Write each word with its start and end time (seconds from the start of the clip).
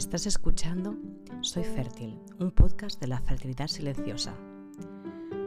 Estás 0.00 0.26
escuchando 0.26 0.96
Soy 1.42 1.62
Fértil, 1.62 2.18
un 2.38 2.52
podcast 2.52 2.98
de 3.02 3.06
la 3.06 3.20
fertilidad 3.20 3.66
silenciosa. 3.66 4.34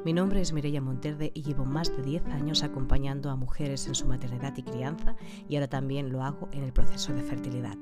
Mi 0.05 0.13
nombre 0.13 0.41
es 0.41 0.53
Mireia 0.53 0.79
Monterde 0.79 1.31
y 1.33 1.41
llevo 1.41 1.65
más 1.65 1.89
de 1.89 2.03
10 2.03 2.27
años 2.27 2.61
acompañando 2.61 3.31
a 3.31 3.35
mujeres 3.35 3.87
en 3.87 3.95
su 3.95 4.05
maternidad 4.05 4.55
y 4.55 4.61
crianza 4.61 5.15
y 5.49 5.55
ahora 5.55 5.69
también 5.69 6.11
lo 6.11 6.21
hago 6.21 6.49
en 6.51 6.63
el 6.63 6.71
proceso 6.71 7.11
de 7.13 7.23
fertilidad. 7.23 7.77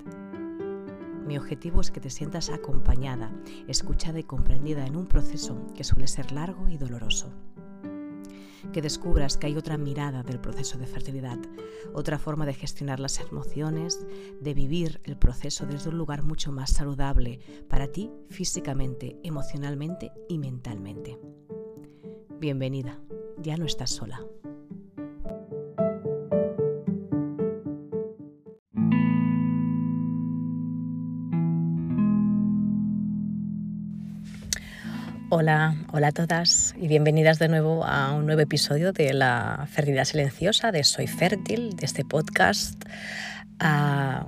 Mi 1.27 1.37
objetivo 1.37 1.81
es 1.81 1.91
que 1.91 1.99
te 1.99 2.09
sientas 2.09 2.49
acompañada, 2.49 3.33
escuchada 3.67 4.19
y 4.19 4.23
comprendida 4.23 4.87
en 4.87 4.95
un 4.95 5.07
proceso 5.07 5.57
que 5.75 5.83
suele 5.83 6.07
ser 6.07 6.31
largo 6.31 6.69
y 6.69 6.77
doloroso 6.77 7.33
que 8.73 8.81
descubras 8.81 9.37
que 9.37 9.47
hay 9.47 9.57
otra 9.57 9.77
mirada 9.77 10.23
del 10.23 10.39
proceso 10.39 10.77
de 10.77 10.87
fertilidad, 10.87 11.37
otra 11.93 12.19
forma 12.19 12.45
de 12.45 12.53
gestionar 12.53 12.99
las 12.99 13.19
emociones, 13.19 14.05
de 14.39 14.53
vivir 14.53 15.01
el 15.03 15.17
proceso 15.17 15.65
desde 15.65 15.89
un 15.89 15.97
lugar 15.97 16.23
mucho 16.23 16.51
más 16.51 16.71
saludable 16.71 17.39
para 17.67 17.87
ti 17.87 18.11
físicamente, 18.29 19.17
emocionalmente 19.23 20.11
y 20.29 20.37
mentalmente. 20.37 21.19
Bienvenida, 22.39 22.99
ya 23.37 23.57
no 23.57 23.65
estás 23.65 23.91
sola. 23.91 24.21
Hola, 35.41 35.75
hola 35.91 36.09
a 36.09 36.11
todas 36.11 36.75
y 36.79 36.87
bienvenidas 36.87 37.39
de 37.39 37.47
nuevo 37.47 37.83
a 37.83 38.13
un 38.13 38.27
nuevo 38.27 38.41
episodio 38.41 38.93
de 38.93 39.11
la 39.11 39.67
fertilidad 39.71 40.05
silenciosa 40.05 40.71
de 40.71 40.83
Soy 40.83 41.07
Fértil, 41.07 41.75
de 41.75 41.87
este 41.87 42.05
podcast 42.05 42.79
ah, 43.59 44.27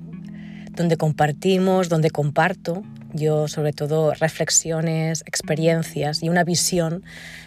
donde 0.71 0.97
compartimos, 0.97 1.87
donde 1.87 2.09
comparto 2.09 2.81
yo 3.13 3.47
sobre 3.47 3.73
todo 3.73 4.15
reflexiones, 4.15 5.21
experiencias 5.27 6.23
y 6.23 6.29
una 6.29 6.43
visión 6.43 7.03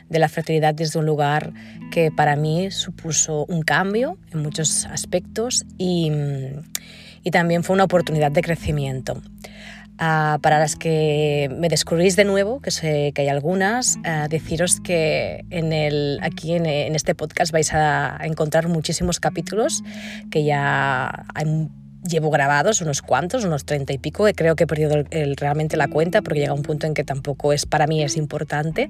de 0.09 0.21
la 0.21 0.29
fertilidad 0.29 0.73
desde 0.73 1.01
un 1.01 1.07
lugar 1.07 1.53
que 1.91 2.12
para 2.12 2.37
mí 2.37 2.71
supuso 2.71 3.47
un 3.47 3.62
cambio 3.62 4.17
en 4.31 4.43
muchos 4.43 4.87
aspectos 4.87 5.67
y 5.77 6.12
también 7.33 7.65
fue 7.65 7.75
una 7.75 7.83
oportunidad 7.83 8.31
de 8.31 8.43
crecimiento. 8.43 9.21
Ah, 9.99 10.39
para 10.43 10.59
las 10.59 10.77
que 10.77 11.49
me 11.57 11.69
descubrís 11.69 12.17
de 12.17 12.25
nuevo, 12.25 12.61
que 12.61 12.71
sé 12.71 13.13
que 13.15 13.23
hay 13.23 13.29
algunas, 13.29 13.99
ah, 14.05 14.27
deciros 14.29 14.81
que 14.81 15.45
en 15.51 15.73
el, 15.73 16.19
aquí 16.23 16.53
en, 16.53 16.67
en, 16.67 16.95
este 16.95 17.15
podcast 17.15 17.51
vais 17.51 17.73
a 17.73 18.19
encontrar 18.23 18.69
muchísimos 18.69 19.21
capítulos 19.21 19.83
que 20.31 20.45
ya 20.45 21.25
hay 21.35 21.47
llevo 22.09 22.31
grabados 22.31 22.81
unos 22.81 23.03
cuantos, 23.03 23.45
unos 23.45 23.65
treinta 23.65 23.93
y 23.93 23.99
pico, 23.99 24.27
creo 24.35 24.57
que 24.57 24.65
he 24.65 24.67
perdido 24.67 25.05
realmente 25.37 25.77
la 25.77 25.89
cuenta 25.89 26.23
porque 26.23 26.41
llega 26.41 26.53
un 26.53 26.62
punto 26.62 26.87
en 26.87 26.95
que 26.95 27.05
tampoco 27.05 27.53
es 27.53 27.67
para 27.67 27.87
mí 27.87 28.03
es 28.03 28.17
importante, 28.17 28.89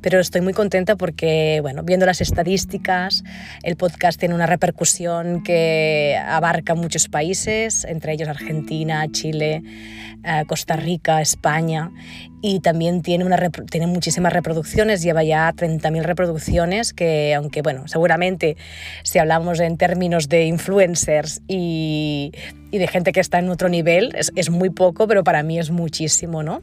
pero 0.00 0.20
estoy 0.20 0.40
muy 0.40 0.52
contenta 0.52 0.96
porque, 0.96 1.58
bueno, 1.62 1.82
viendo 1.82 2.06
las 2.06 2.20
estadísticas, 2.20 3.24
el 3.62 3.76
podcast 3.76 4.18
tiene 4.18 4.34
una 4.34 4.46
repercusión 4.46 5.42
que 5.42 6.18
abarca 6.24 6.74
muchos 6.74 7.08
países, 7.08 7.84
entre 7.84 8.12
ellos 8.12 8.28
Argentina, 8.28 9.06
Chile, 9.10 9.62
eh, 10.24 10.44
Costa 10.46 10.76
Rica, 10.76 11.20
España, 11.20 11.90
y 12.42 12.60
también 12.60 13.02
tiene, 13.02 13.24
tiene 13.70 13.86
muchísimas 13.86 14.32
reproducciones, 14.32 15.02
lleva 15.02 15.22
ya 15.22 15.52
30.000 15.52 16.02
reproducciones, 16.02 16.92
que 16.92 17.34
aunque, 17.34 17.62
bueno, 17.62 17.86
seguramente 17.86 18.56
si 19.02 19.18
hablamos 19.18 19.60
en 19.60 19.76
términos 19.76 20.28
de 20.28 20.44
influencers 20.44 21.42
y, 21.48 22.32
y 22.70 22.78
de 22.78 22.86
gente 22.86 23.12
que 23.12 23.20
está 23.20 23.38
en 23.38 23.50
otro 23.50 23.68
nivel, 23.68 24.14
es, 24.14 24.32
es 24.36 24.50
muy 24.50 24.70
poco, 24.70 25.06
pero 25.06 25.24
para 25.24 25.42
mí 25.42 25.58
es 25.58 25.70
muchísimo, 25.70 26.42
¿no? 26.42 26.62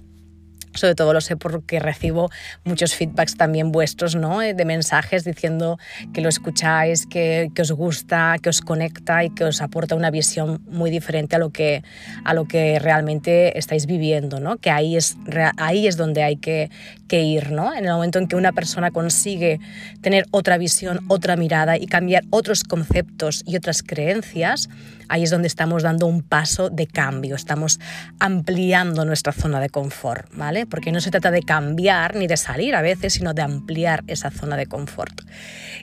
Sobre 0.77 0.95
todo 0.95 1.13
lo 1.13 1.21
sé 1.21 1.35
porque 1.35 1.79
recibo 1.79 2.29
muchos 2.63 2.95
feedbacks 2.95 3.35
también 3.35 3.71
vuestros, 3.71 4.15
¿no? 4.15 4.41
Eh, 4.41 4.53
de 4.53 4.65
mensajes 4.65 5.23
diciendo 5.23 5.77
que 6.13 6.21
lo 6.21 6.29
escucháis, 6.29 7.05
que, 7.05 7.51
que, 7.53 7.61
os 7.61 7.71
gusta, 7.71 8.35
que 8.41 8.49
os 8.49 8.61
conecta 8.61 9.23
y 9.23 9.29
que 9.29 9.43
os 9.43 9.61
aporta 9.61 9.95
una 9.95 10.11
visión 10.11 10.61
muy 10.69 10.89
diferente 10.89 11.35
a 11.35 11.39
lo 11.39 11.51
que, 11.51 11.83
a 12.23 12.33
lo 12.33 12.45
que 12.45 12.79
realmente 12.79 13.57
estáis 13.57 13.85
viviendo, 13.85 14.39
¿no? 14.39 14.57
Que 14.57 14.69
ahí 14.69 14.95
es, 14.95 15.17
ahí 15.57 15.87
es 15.87 15.97
donde 15.97 16.23
hay 16.23 16.37
que, 16.37 16.69
que 17.07 17.21
ir, 17.21 17.51
¿no? 17.51 17.73
En 17.73 17.85
el 17.85 17.91
momento 17.91 18.19
en 18.19 18.27
que 18.27 18.35
una 18.35 18.51
persona 18.51 18.91
consigue 18.91 19.59
tener 20.01 20.25
otra 20.31 20.57
visión, 20.57 20.99
otra 21.07 21.35
mirada 21.35 21.77
y 21.77 21.87
cambiar 21.87 22.23
otros 22.29 22.63
conceptos 22.63 23.43
y 23.45 23.55
otras 23.55 23.83
creencias, 23.83 24.69
ahí 25.09 25.23
es 25.23 25.29
donde 25.29 25.47
estamos 25.47 25.83
dando 25.83 26.07
un 26.07 26.21
paso 26.21 26.69
de 26.69 26.87
cambio, 26.87 27.35
estamos 27.35 27.79
ampliando 28.19 29.05
nuestra 29.05 29.33
zona 29.33 29.59
de 29.59 29.69
confort, 29.69 30.29
¿vale? 30.33 30.65
Porque 30.65 30.91
no 30.91 31.01
se 31.01 31.11
trata 31.11 31.31
de 31.31 31.43
cambiar 31.43 32.15
ni 32.15 32.27
de 32.27 32.37
salir 32.37 32.75
a 32.75 32.81
veces, 32.81 33.13
sino 33.13 33.33
de 33.33 33.41
ampliar 33.41 34.03
esa 34.07 34.31
zona 34.31 34.57
de 34.57 34.65
confort. 34.65 35.21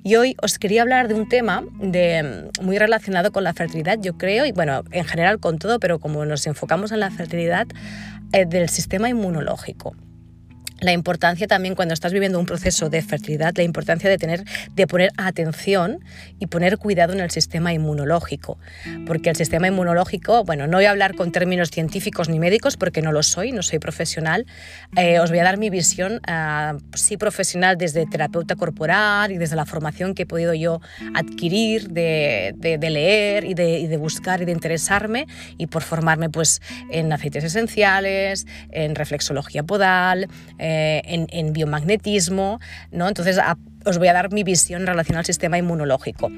Y 0.02 0.16
hoy 0.16 0.36
os 0.42 0.58
quería 0.58 0.82
hablar 0.82 1.08
de 1.08 1.14
un 1.14 1.28
tema 1.28 1.64
de, 1.80 2.50
muy 2.60 2.78
relacionado 2.78 3.32
con 3.32 3.44
la 3.44 3.54
fertilidad, 3.54 3.98
yo 4.00 4.16
creo, 4.16 4.46
y 4.46 4.52
bueno, 4.52 4.84
en 4.90 5.04
general 5.04 5.40
con 5.40 5.58
todo, 5.58 5.78
pero 5.80 5.98
como 5.98 6.24
nos 6.24 6.46
enfocamos 6.46 6.92
en 6.92 7.00
la 7.00 7.10
fertilidad, 7.10 7.66
eh, 8.32 8.46
del 8.46 8.68
sistema 8.68 9.08
inmunológico 9.08 9.94
la 10.80 10.92
importancia 10.92 11.46
también 11.46 11.74
cuando 11.74 11.94
estás 11.94 12.12
viviendo 12.12 12.38
un 12.38 12.46
proceso 12.46 12.90
de 12.90 13.00
fertilidad, 13.02 13.54
la 13.56 13.62
importancia 13.62 14.10
de 14.10 14.18
tener 14.18 14.44
de 14.74 14.86
poner 14.86 15.10
atención 15.16 16.00
y 16.38 16.46
poner 16.46 16.78
cuidado 16.78 17.12
en 17.12 17.20
el 17.20 17.30
sistema 17.30 17.72
inmunológico, 17.72 18.58
porque 19.06 19.30
el 19.30 19.36
sistema 19.36 19.68
inmunológico, 19.68 20.44
bueno, 20.44 20.66
no 20.66 20.78
voy 20.78 20.86
a 20.86 20.90
hablar 20.90 21.14
con 21.14 21.32
términos 21.32 21.70
científicos 21.70 22.28
ni 22.28 22.38
médicos 22.38 22.76
porque 22.76 23.02
no 23.02 23.12
lo 23.12 23.22
soy, 23.22 23.52
no 23.52 23.62
soy 23.62 23.78
profesional. 23.78 24.46
Eh, 24.96 25.20
os 25.20 25.30
voy 25.30 25.38
a 25.38 25.44
dar 25.44 25.58
mi 25.58 25.70
visión, 25.70 26.20
uh, 26.28 26.78
sí 26.94 27.16
profesional 27.16 27.76
desde 27.76 28.06
terapeuta 28.06 28.56
corporal 28.56 29.32
y 29.32 29.38
desde 29.38 29.56
la 29.56 29.66
formación 29.66 30.14
que 30.14 30.24
he 30.24 30.26
podido 30.26 30.54
yo 30.54 30.80
adquirir 31.14 31.90
de, 31.90 32.54
de, 32.56 32.90
leer 32.90 33.44
y 33.44 33.54
de, 33.54 33.86
de, 33.88 33.96
buscar 33.96 34.42
y 34.42 34.44
de 34.44 34.52
interesarme 34.52 35.26
y 35.56 35.66
por 35.66 35.82
formarme 35.82 36.28
pues 36.30 36.60
en 36.90 37.12
aceites 37.12 37.44
esenciales, 37.44 38.46
en 38.70 38.94
reflexología 38.94 39.62
podal. 39.62 40.28
En, 40.64 41.52
biomagnetismo, 41.52 42.60
¿no? 42.90 43.08
Entonces, 43.08 43.38
os 43.84 43.98
voy 43.98 44.08
a 44.08 44.12
dar 44.12 44.32
mi 44.32 44.44
visión 44.44 44.82
en 44.82 44.86
relación 44.86 45.18
al 45.18 45.24
sistema 45.24 45.58
inmunológico. 45.58 46.30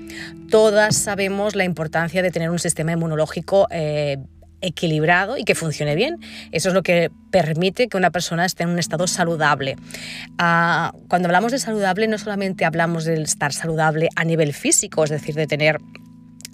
Todas 0.50 0.96
sabemos 0.96 1.54
la 1.54 1.64
importancia 1.64 2.22
de 2.22 2.30
tener 2.30 2.50
un 2.50 2.58
sistema 2.58 2.92
inmunológico 2.92 3.68
eh, 3.70 4.18
equilibrado 4.60 5.36
y 5.36 5.44
que 5.44 5.54
funcione 5.54 5.94
bien. 5.94 6.18
Eso 6.52 6.68
es 6.68 6.74
lo 6.74 6.82
que 6.82 7.10
permite 7.30 7.88
que 7.88 7.96
una 7.96 8.10
persona 8.10 8.44
esté 8.44 8.64
en 8.64 8.70
un 8.70 8.78
estado 8.78 9.06
saludable. 9.06 9.76
Ah, 10.38 10.92
cuando 11.08 11.28
hablamos 11.28 11.52
de 11.52 11.58
saludable, 11.58 12.08
no 12.08 12.18
solamente 12.18 12.64
hablamos 12.64 13.04
de 13.04 13.22
estar 13.22 13.52
saludable 13.52 14.08
a 14.16 14.24
nivel 14.24 14.52
físico, 14.52 15.04
es 15.04 15.10
decir, 15.10 15.34
de 15.34 15.46
tener 15.46 15.78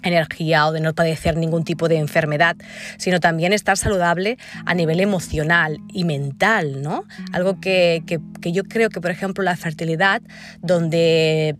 energía 0.03 0.67
o 0.67 0.71
de 0.71 0.81
no 0.81 0.93
padecer 0.93 1.37
ningún 1.37 1.63
tipo 1.63 1.87
de 1.87 1.97
enfermedad, 1.97 2.55
sino 2.97 3.19
también 3.19 3.53
estar 3.53 3.77
saludable 3.77 4.37
a 4.65 4.73
nivel 4.73 4.99
emocional 4.99 5.79
y 5.91 6.03
mental, 6.03 6.81
¿no? 6.81 7.05
Algo 7.31 7.59
que, 7.59 8.03
que, 8.05 8.19
que 8.41 8.51
yo 8.51 8.63
creo 8.63 8.89
que, 8.89 9.01
por 9.01 9.11
ejemplo, 9.11 9.43
la 9.43 9.55
fertilidad, 9.55 10.21
donde 10.61 11.55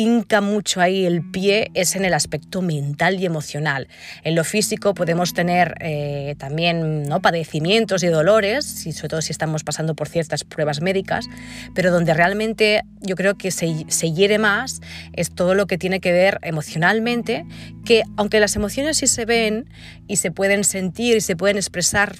hinca 0.00 0.40
mucho 0.40 0.80
ahí 0.80 1.04
el 1.04 1.22
pie 1.22 1.70
es 1.74 1.94
en 1.94 2.06
el 2.06 2.14
aspecto 2.14 2.62
mental 2.62 3.20
y 3.20 3.26
emocional. 3.26 3.86
En 4.24 4.34
lo 4.34 4.44
físico 4.44 4.94
podemos 4.94 5.34
tener 5.34 5.74
eh, 5.80 6.36
también 6.38 7.02
¿no? 7.02 7.20
padecimientos 7.20 8.02
y 8.02 8.06
dolores, 8.06 8.86
y 8.86 8.92
sobre 8.92 9.08
todo 9.10 9.20
si 9.20 9.32
estamos 9.32 9.62
pasando 9.62 9.94
por 9.94 10.08
ciertas 10.08 10.44
pruebas 10.44 10.80
médicas, 10.80 11.26
pero 11.74 11.90
donde 11.90 12.14
realmente 12.14 12.82
yo 13.02 13.14
creo 13.14 13.36
que 13.36 13.50
se, 13.50 13.84
se 13.88 14.12
hiere 14.12 14.38
más 14.38 14.80
es 15.12 15.34
todo 15.34 15.54
lo 15.54 15.66
que 15.66 15.76
tiene 15.76 16.00
que 16.00 16.12
ver 16.12 16.38
emocionalmente, 16.42 17.44
que 17.84 18.02
aunque 18.16 18.40
las 18.40 18.56
emociones 18.56 18.96
sí 18.96 19.06
se 19.06 19.26
ven 19.26 19.68
y 20.08 20.16
se 20.16 20.30
pueden 20.30 20.64
sentir 20.64 21.18
y 21.18 21.20
se 21.20 21.36
pueden 21.36 21.58
expresar, 21.58 22.16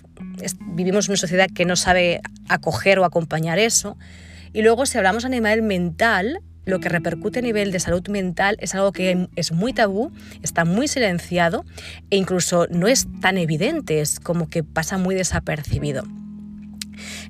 vivimos 0.75 1.06
en 1.06 1.12
una 1.12 1.16
sociedad 1.16 1.49
que 1.54 1.64
no 1.64 1.76
sabe 1.76 2.20
acoger 2.50 2.99
o 2.99 3.06
acompañar 3.06 3.58
eso, 3.58 3.96
y 4.52 4.60
luego 4.60 4.84
si 4.84 4.99
hablamos 4.99 5.25
a 5.25 5.31
nivel 5.31 5.62
mental, 5.62 6.43
lo 6.70 6.81
que 6.81 6.88
repercute 6.88 7.40
a 7.40 7.43
nivel 7.43 7.72
de 7.72 7.81
salud 7.81 8.06
mental 8.08 8.56
es 8.61 8.75
algo 8.75 8.93
que 8.93 9.28
es 9.37 9.52
muy 9.52 9.72
tabú, 9.72 10.12
está 10.43 10.64
muy 10.64 10.88
silenciado 10.88 11.64
e 12.11 12.17
incluso 12.17 12.67
no 12.70 12.88
es 12.88 13.06
tan 13.20 13.37
evidente, 13.37 14.00
es 14.00 14.20
como 14.20 14.49
que 14.49 14.62
pasa 14.64 14.96
muy 14.96 15.14
desapercibido. 15.14 16.05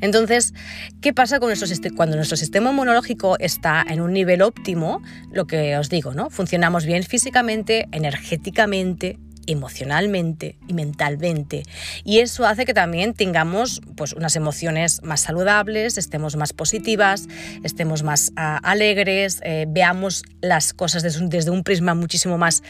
Entonces, 0.00 0.54
¿qué 1.00 1.12
pasa 1.12 1.38
con 1.38 1.48
nuestro 1.48 1.68
cuando 1.94 2.16
nuestro 2.16 2.36
sistema 2.36 2.70
inmunológico 2.70 3.38
está 3.38 3.84
en 3.88 4.00
un 4.00 4.12
nivel 4.12 4.42
óptimo? 4.42 5.02
Lo 5.32 5.46
que 5.46 5.76
os 5.76 5.88
digo, 5.88 6.12
¿no? 6.14 6.30
Funcionamos 6.30 6.84
bien 6.86 7.02
físicamente, 7.02 7.88
energéticamente, 7.92 9.18
emocionalmente 9.52 10.56
y 10.68 10.74
mentalmente. 10.74 11.62
Y 12.04 12.18
eso 12.18 12.46
hace 12.46 12.64
que 12.64 12.74
también 12.74 13.14
tengamos 13.14 13.80
pues, 13.96 14.12
unas 14.12 14.36
emociones 14.36 15.02
más 15.02 15.20
saludables, 15.20 15.98
estemos 15.98 16.36
más 16.36 16.52
positivas, 16.52 17.26
estemos 17.64 18.02
más 18.02 18.32
ah, 18.36 18.60
alegres, 18.62 19.40
eh, 19.44 19.66
veamos 19.68 20.22
las 20.40 20.72
cosas 20.72 21.02
desde 21.02 21.22
un, 21.22 21.28
desde 21.28 21.50
un 21.50 21.64
prisma 21.64 21.94
muchísimo 21.94 22.38
más 22.38 22.62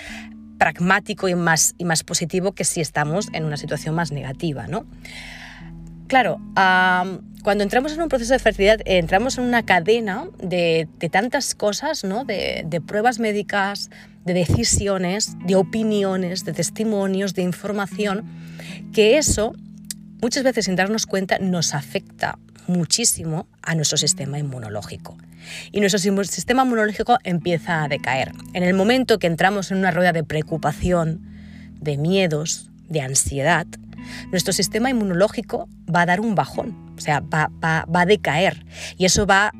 pragmático 0.59 1.29
y 1.29 1.35
más, 1.35 1.75
y 1.79 1.85
más 1.85 2.05
positivo 2.05 2.53
que 2.53 2.65
si 2.65 2.81
estamos 2.81 3.29
en 3.33 3.45
una 3.45 3.57
situación 3.57 3.95
más 3.95 4.13
negativa. 4.13 4.67
¿no? 4.67 4.87
claro, 6.11 6.41
cuando 6.55 7.63
entramos 7.63 7.93
en 7.93 8.03
un 8.03 8.09
proceso 8.09 8.33
de 8.33 8.41
fertilidad, 8.41 8.81
entramos 8.85 9.39
en 9.39 9.45
una 9.45 9.65
cadena 9.65 10.27
de, 10.43 10.89
tantas 11.11 11.55
cosas, 11.55 12.03
¿no? 12.03 12.25
de, 12.25 12.65
de 12.67 12.81
pruebas 12.81 13.21
médicas, 13.21 13.91
de 14.25 14.35
decisiones, 14.35 15.37
de 15.47 15.57
opiniones, 15.57 16.45
de 16.45 16.53
testimonios, 16.53 17.35
de 17.35 17.43
información, 17.43 18.25
que 18.93 19.19
eso 19.19 19.55
muchas 20.21 20.43
veces 20.43 20.67
sin 20.67 20.77
darnos 20.77 21.07
cuenta 21.07 21.39
nos 21.39 21.75
afecta 21.75 22.39
muchísimo 22.67 23.49
a 23.63 23.75
nuestro 23.75 23.99
sistema 23.99 24.39
inmunológico. 24.39 25.17
Y 25.73 25.81
nuestro 25.81 25.99
sistema 25.99 26.63
inmunológico 26.63 27.19
empieza 27.25 27.83
a 27.83 27.89
decaer. 27.89 28.33
En 28.53 28.63
el 28.63 28.75
momento 28.75 29.19
que 29.19 29.27
entramos 29.27 29.71
en 29.71 29.79
una 29.79 29.91
rueda 29.91 30.13
de 30.13 30.23
preocupación, 30.23 31.21
de 31.81 31.97
miedos, 31.97 32.71
de 32.89 33.01
ansiedad, 33.01 33.67
nuestro 34.31 34.53
sistema 34.53 34.91
inmunológico 34.91 35.69
va 35.93 36.03
a 36.03 36.07
dar 36.07 36.21
un 36.21 36.35
bajón, 36.35 36.95
o 36.97 37.01
sea, 37.01 37.21
va, 37.21 37.51
va 37.63 38.01
a 38.01 38.07
decaer. 38.07 38.65
Y 38.99 39.07
eso 39.07 39.27
va 39.27 39.53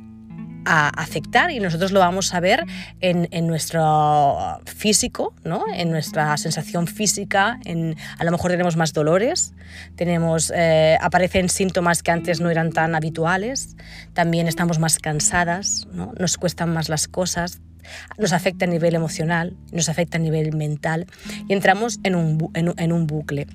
a 0.65 0.89
afectar 0.89 1.51
y 1.51 1.61
nosotros 1.61 1.93
lo 1.93 2.01
vamos 2.01 2.35
a 2.35 2.41
ver 2.41 2.65
en, 3.01 3.47
nuestro 3.47 4.61
físico, 4.67 5.35
¿no? 5.45 5.65
en 5.73 5.91
nuestra 5.91 6.37
sensación 6.37 6.87
física, 6.87 7.59
en, 7.65 7.97
a 8.19 8.25
lo 8.25 8.31
mejor 8.31 8.51
tenemos 8.51 8.77
más 8.77 8.93
dolores, 8.93 9.55
tenemos, 9.97 10.53
eh, 10.55 10.99
aparecen 11.01 11.49
síntomas 11.49 12.03
que 12.03 12.11
antes 12.11 12.41
no 12.41 12.51
eran 12.51 12.73
tan 12.73 12.95
habituales, 12.95 13.77
también 14.13 14.49
estamos 14.49 14.79
más 14.79 14.99
cansadas, 14.99 15.87
¿no? 15.93 16.13
nos 16.19 16.37
cuestan 16.37 16.73
más 16.73 16.89
las 16.89 17.09
cosas, 17.09 17.61
nos 18.19 18.33
afecta 18.33 18.67
a 18.67 18.69
nivel 18.69 18.95
emocional, 18.95 19.57
nos 19.73 19.89
afecta 19.89 20.19
a 20.19 20.21
nivel 20.21 20.55
mental 20.55 21.07
y 21.49 21.53
entramos 21.53 21.99
en 22.03 22.15
un, 22.15 22.51
en 22.55 22.93
un 22.93 23.07
bucle. 23.07 23.47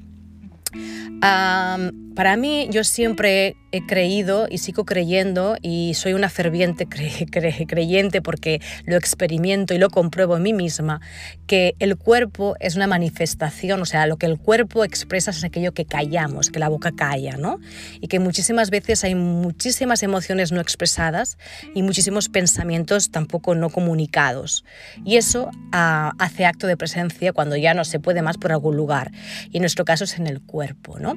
Para 2.15 2.37
mí, 2.37 2.67
yo 2.71 2.83
siempre 2.83 3.57
he 3.71 3.85
creído 3.85 4.47
y 4.49 4.59
sigo 4.59 4.85
creyendo 4.85 5.57
y 5.61 5.95
soy 5.95 6.13
una 6.13 6.29
ferviente 6.29 6.87
creyente 7.67 8.21
porque 8.21 8.61
lo 8.85 8.95
experimento 8.95 9.73
y 9.73 9.77
lo 9.77 9.89
compruebo 9.89 10.37
en 10.37 10.43
mí 10.43 10.53
misma, 10.53 11.01
que 11.45 11.75
el 11.79 11.97
cuerpo 11.97 12.55
es 12.61 12.75
una 12.75 12.87
manifestación, 12.87 13.81
o 13.81 13.85
sea, 13.85 14.07
lo 14.07 14.15
que 14.15 14.27
el 14.27 14.37
cuerpo 14.37 14.85
expresa 14.85 15.31
es 15.31 15.43
aquello 15.43 15.73
que 15.73 15.85
callamos, 15.85 16.51
que 16.51 16.59
la 16.59 16.69
boca 16.69 16.93
calla, 16.93 17.35
¿no? 17.37 17.59
Y 17.99 18.07
que 18.07 18.19
muchísimas 18.19 18.69
veces 18.69 19.03
hay 19.03 19.13
muchísimas 19.13 20.03
emociones 20.03 20.53
no 20.53 20.61
expresadas 20.61 21.37
y 21.73 21.83
muchísimos 21.83 22.29
pensamientos 22.29 23.11
tampoco 23.11 23.55
no 23.55 23.69
comunicados. 23.69 24.63
Y 25.03 25.17
eso 25.17 25.49
ah, 25.73 26.13
hace 26.17 26.45
acto 26.45 26.67
de 26.67 26.77
presencia 26.77 27.33
cuando 27.33 27.57
ya 27.57 27.73
no 27.73 27.83
se 27.83 27.99
puede 27.99 28.21
más 28.21 28.37
por 28.37 28.53
algún 28.53 28.77
lugar. 28.77 29.11
Y 29.51 29.57
en 29.57 29.61
nuestro 29.63 29.83
caso 29.83 30.05
es 30.05 30.17
en 30.17 30.27
el 30.27 30.41
cuerpo, 30.41 30.97
¿no? 30.97 31.15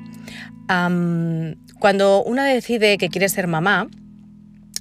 Cuando 1.79 2.23
una 2.25 2.45
decide 2.45 2.99
que 2.99 3.09
quiere 3.09 3.29
ser 3.29 3.47
mamá, 3.47 3.89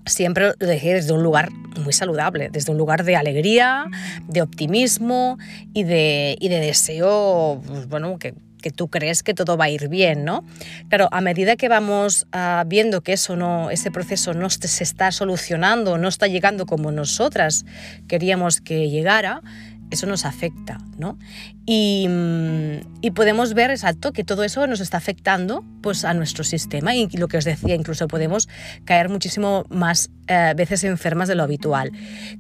siempre 0.06 0.54
lo 0.60 0.68
decide 0.68 0.96
desde 0.96 1.14
un 1.14 1.24
lugar 1.24 1.50
muy 1.84 1.94
saludable, 1.94 2.50
desde 2.52 2.72
un 2.72 2.78
lugar 2.78 3.04
de 3.04 3.16
alegría, 3.16 3.86
de 4.28 4.42
optimismo 4.42 5.38
y 5.74 5.84
de, 5.84 6.38
de 6.42 6.60
deseo, 6.60 7.62
pues, 7.66 7.88
bueno, 7.88 8.18
que, 8.18 8.34
tú 8.76 8.90
crees 8.90 9.24
que 9.24 9.34
todo 9.34 9.56
va 9.56 9.66
a 9.66 9.70
ir 9.70 9.88
bien, 9.88 10.26
¿no? 10.26 10.44
Claro, 10.90 11.08
a 11.14 11.22
medida 11.22 11.56
que 11.56 11.70
vamos 11.70 12.28
ah, 12.34 12.66
viendo 12.68 13.00
que 13.00 13.14
eso 13.14 13.38
no, 13.38 13.72
ese 13.72 13.92
proceso 13.92 14.34
no 14.34 14.50
se 14.50 14.84
está 14.84 15.14
solucionando, 15.14 15.98
no 15.98 16.10
está 16.10 16.28
llegando 16.28 16.66
como 16.66 16.92
nosotras 16.92 17.66
queríamos 18.10 18.60
que 18.60 18.90
llegara, 18.90 19.42
eso 19.90 20.06
nos 20.08 20.26
afecta, 20.26 20.80
¿no? 20.98 21.18
Y, 21.66 22.08
mm, 22.10 23.02
y, 23.02 23.12
podemos 23.12 23.54
ver, 23.54 23.72
exacto, 23.72 24.12
que 24.12 24.24
todo 24.24 24.44
eso 24.44 24.66
nos 24.68 24.80
está 24.80 24.98
afectando 24.98 25.64
pues, 25.82 26.06
a 26.06 26.14
nuestro 26.14 26.44
sistema 26.44 26.96
y 26.96 27.08
lo 27.18 27.28
que 27.28 27.38
os 27.38 27.46
decía, 27.46 27.76
incluso 27.76 28.08
podemos 28.08 28.50
caer 28.86 29.10
muchísimo 29.10 29.66
más 29.70 30.10
eh, 30.28 30.54
veces 30.56 30.84
enfermas 30.84 31.28
de 31.28 31.36
lo 31.36 31.44
habitual. 31.44 31.92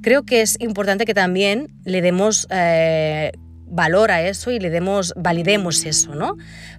Creo 0.01 0.23
que 0.23 0.41
es 0.41 0.59
importante 0.59 1.05
que 1.05 1.13
también 1.13 1.69
le 1.83 2.01
demos 2.01 2.47
eh, 2.49 3.31
valor 3.69 4.11
a 4.11 4.21
eso 4.21 4.51
y 4.51 4.59
le 4.59 4.69
demos, 4.69 5.13
validemos 5.15 5.85
eso, 5.85 6.15
¿no? 6.15 6.37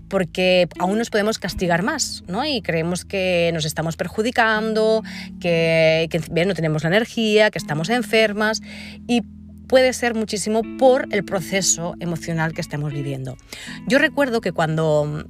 Porque 0.08 0.68
aún 0.78 0.98
nos 0.98 1.10
podemos 1.10 1.38
castigar 1.38 1.82
más, 1.82 2.24
¿no? 2.28 2.44
Y 2.44 2.62
creemos 2.62 3.04
que 3.04 3.50
nos 3.52 3.66
estamos 3.66 3.96
perjudicando, 3.96 5.02
que, 5.40 6.08
que 6.10 6.44
no 6.46 6.54
tenemos 6.54 6.82
la 6.82 6.88
energía, 6.88 7.50
que 7.50 7.58
estamos 7.58 7.90
enfermas 7.90 8.62
y 9.06 9.22
puede 9.68 9.92
ser 9.92 10.14
muchísimo 10.14 10.62
por 10.78 11.06
el 11.12 11.24
proceso 11.24 11.94
emocional 12.00 12.54
que 12.54 12.60
estamos 12.60 12.92
viviendo. 12.92 13.36
Yo 13.86 13.98
recuerdo 13.98 14.40
que 14.40 14.52
cuando 14.52 15.24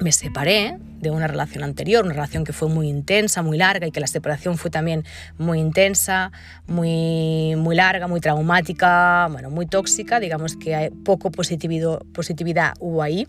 me 0.00 0.12
separé 0.12 0.78
de 1.00 1.10
una 1.10 1.26
relación 1.26 1.64
anterior, 1.64 2.04
una 2.04 2.14
relación 2.14 2.44
que 2.44 2.52
fue 2.52 2.68
muy 2.68 2.88
intensa, 2.88 3.42
muy 3.42 3.58
larga 3.58 3.86
y 3.86 3.90
que 3.90 4.00
la 4.00 4.06
separación 4.06 4.58
fue 4.58 4.70
también 4.70 5.04
muy 5.38 5.60
intensa, 5.60 6.32
muy, 6.66 7.54
muy 7.56 7.76
larga, 7.76 8.06
muy 8.06 8.20
traumática, 8.20 9.28
bueno, 9.30 9.50
muy 9.50 9.66
tóxica, 9.66 10.20
digamos 10.20 10.56
que 10.56 10.74
hay 10.74 10.90
poco 10.90 11.30
positividad, 11.30 12.00
positividad 12.12 12.74
hubo 12.80 13.02
ahí, 13.02 13.28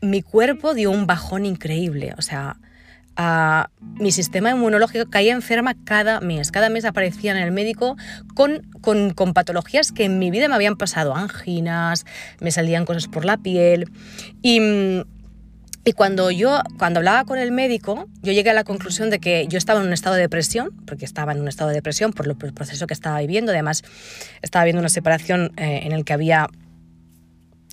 mi 0.00 0.22
cuerpo 0.22 0.74
dio 0.74 0.90
un 0.90 1.06
bajón 1.06 1.44
increíble, 1.44 2.14
o 2.16 2.22
sea, 2.22 2.56
mi 3.16 4.10
sistema 4.10 4.50
inmunológico 4.50 5.08
caía 5.08 5.32
enferma 5.32 5.74
cada 5.84 6.20
mes. 6.20 6.50
Cada 6.50 6.68
mes 6.68 6.84
aparecía 6.84 7.30
en 7.30 7.38
el 7.38 7.52
médico 7.52 7.96
con, 8.34 8.62
con, 8.80 9.34
patologías 9.34 9.92
que 9.92 10.04
en 10.04 10.18
mi 10.18 10.30
vida 10.30 10.48
me 10.48 10.54
habían 10.54 10.76
pasado, 10.76 11.14
anginas, 11.14 12.04
me 12.40 12.50
salían 12.50 12.84
cosas 12.84 13.06
por 13.06 13.24
la 13.24 13.36
piel. 13.36 13.90
Y, 14.42 14.60
y 15.84 15.92
cuando 15.92 16.30
yo, 16.30 16.60
cuando 16.78 17.00
hablaba 17.00 17.24
con 17.24 17.38
el 17.38 17.52
médico, 17.52 18.08
yo 18.22 18.32
llegué 18.32 18.50
a 18.50 18.54
la 18.54 18.64
conclusión 18.64 19.10
de 19.10 19.20
que 19.20 19.46
yo 19.48 19.58
estaba 19.58 19.80
en 19.80 19.86
un 19.86 19.92
estado 19.92 20.16
de 20.16 20.22
depresión, 20.22 20.70
porque 20.86 21.04
estaba 21.04 21.32
en 21.32 21.40
un 21.40 21.48
estado 21.48 21.68
de 21.68 21.76
depresión 21.76 22.12
por, 22.12 22.26
el 22.26 22.52
proceso 22.52 22.86
que 22.86 22.94
estaba 22.94 23.20
viviendo. 23.20 23.52
Además, 23.52 23.82
estaba 24.42 24.64
viendo 24.64 24.80
una 24.80 24.88
separación 24.88 25.52
eh, 25.56 25.82
en 25.84 25.92
el 25.92 26.04
que 26.04 26.14
había 26.14 26.48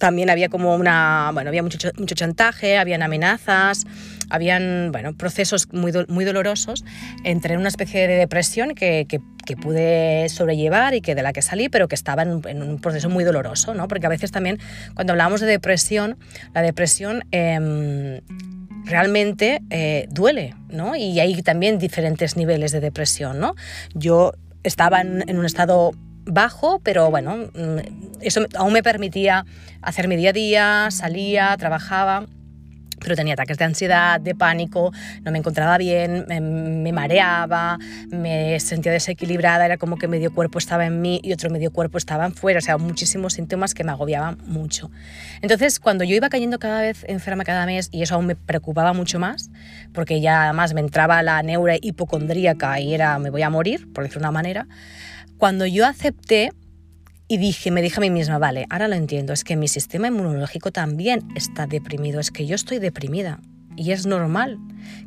también 0.02 0.32
había 0.32 0.50
como 0.50 0.76
una, 0.76 1.30
bueno, 1.32 1.50
había 1.50 1.62
mucho, 1.62 1.78
mucho 1.96 2.16
chantaje, 2.16 2.80
habían 2.80 3.04
amenazas, 3.04 3.86
habían, 4.32 4.92
bueno, 4.92 5.14
procesos 5.14 5.68
muy, 5.72 5.92
muy 6.08 6.26
dolorosos. 6.26 6.84
Entré 7.24 7.54
en 7.54 7.60
una 7.60 7.70
especie 7.70 8.08
de 8.08 8.16
depresión 8.16 8.74
que, 8.74 9.06
que, 9.08 9.22
pude 9.62 10.30
sobrellevar 10.30 10.94
y 10.94 11.02
que 11.02 11.14
de 11.14 11.24
la 11.24 11.34
que 11.34 11.42
salí, 11.42 11.68
pero 11.68 11.90
que 11.90 11.96
estaba 11.96 12.24
en 12.24 12.64
un, 12.64 12.80
proceso 12.80 13.10
muy 13.10 13.26
doloroso, 13.26 13.74
¿no? 13.74 13.90
Porque 13.90 14.06
a 14.06 14.10
veces 14.10 14.32
también 14.32 14.60
cuando 14.94 15.12
hablamos 15.12 15.42
de 15.42 15.48
depresión, 15.48 16.18
la 16.54 16.62
depresión... 16.62 17.24
Em, 17.32 18.22
realmente 18.84 19.62
eh, 19.70 20.08
duele, 20.10 20.56
¿no? 20.70 20.96
Y 20.96 21.20
hay 21.20 21.40
también 21.44 21.78
diferentes 21.78 22.36
niveles 22.36 22.72
de 22.72 22.80
depresión, 22.80 23.40
¿no? 23.40 23.54
Yo 23.94 24.34
estaba 24.64 25.02
en, 25.02 25.24
en 25.30 25.38
un 25.38 25.46
estado 25.46 25.92
bajo, 26.26 26.80
pero 26.80 27.12
bueno, 27.12 27.52
mm, 27.54 28.22
eso 28.22 28.46
aún 28.56 28.74
me 28.74 28.82
permitía 28.82 29.46
hacer 29.84 30.08
mi 30.08 30.16
día 30.16 30.32
a 30.32 30.34
día, 30.34 30.88
salía, 30.90 31.56
trabajaba 31.58 32.26
pero 33.02 33.16
tenía 33.16 33.34
ataques 33.34 33.58
de 33.58 33.66
ansiedad, 33.66 34.22
de 34.22 34.36
pánico, 34.36 34.92
no 35.24 35.32
me 35.32 35.40
encontraba 35.40 35.78
bien, 35.78 36.26
me, 36.28 36.92
mareaba, 36.94 37.78
me 38.10 38.60
sentía 38.60 38.92
desequilibrada, 38.92 39.66
era 39.66 39.78
como 39.78 39.98
que 39.98 40.08
medio 40.08 40.34
cuerpo 40.34 40.60
estaba 40.60 40.86
en 40.86 41.02
mí 41.02 41.20
y 41.24 41.34
otro 41.34 41.50
medio 41.50 41.72
cuerpo 41.72 41.98
estaba 41.98 42.26
en 42.26 42.34
fuera, 42.34 42.60
o 42.60 42.62
sea, 42.62 42.78
muchísimos 42.78 43.34
síntomas 43.34 43.74
que 43.74 43.84
me 43.84 43.92
agobiaban 43.92 44.38
mucho. 44.46 44.92
Entonces, 45.42 45.80
cuando 45.80 46.04
yo 46.04 46.16
iba 46.16 46.30
cayendo 46.30 46.60
cada 46.60 46.82
vez 46.82 47.06
enferma 47.08 47.44
cada 47.44 47.66
mes, 47.66 47.90
y 47.92 48.04
eso 48.04 48.16
aún 48.16 48.28
me 48.28 48.36
preocupaba 48.36 48.94
mucho 48.94 49.20
más, 49.20 49.50
porque 49.94 50.22
ya 50.22 50.46
además 50.46 50.74
me 50.74 50.82
entraba 50.82 51.22
la 51.24 51.42
neura 51.44 51.76
hipocondríaca 51.82 52.80
y 52.80 52.94
era 52.94 53.18
me 53.20 53.30
voy 53.30 53.42
a 53.42 53.50
morir, 53.50 53.92
por 53.94 54.04
decir 54.04 54.20
una 54.20 54.32
manera, 54.32 54.68
cuando 55.38 55.66
yo 55.66 55.88
acepté 55.88 56.52
y 57.32 57.38
dije, 57.38 57.72
me 57.72 57.82
dije 57.82 57.96
a 57.96 58.02
mí 58.02 58.10
misma, 58.10 58.40
vale, 58.40 58.66
ahora 58.70 58.90
lo 58.90 58.96
entiendo, 58.96 59.32
es 59.32 59.46
que 59.46 59.56
mi 59.56 59.70
sistema 59.70 60.10
inmunológico 60.10 60.74
también 60.74 61.26
está 61.34 61.66
deprimido, 61.66 62.20
es 62.20 62.30
que 62.30 62.46
yo 62.46 62.56
estoy 62.56 62.80
deprimida 62.80 63.40
y 63.78 63.94
es 63.94 64.06
normal 64.06 64.60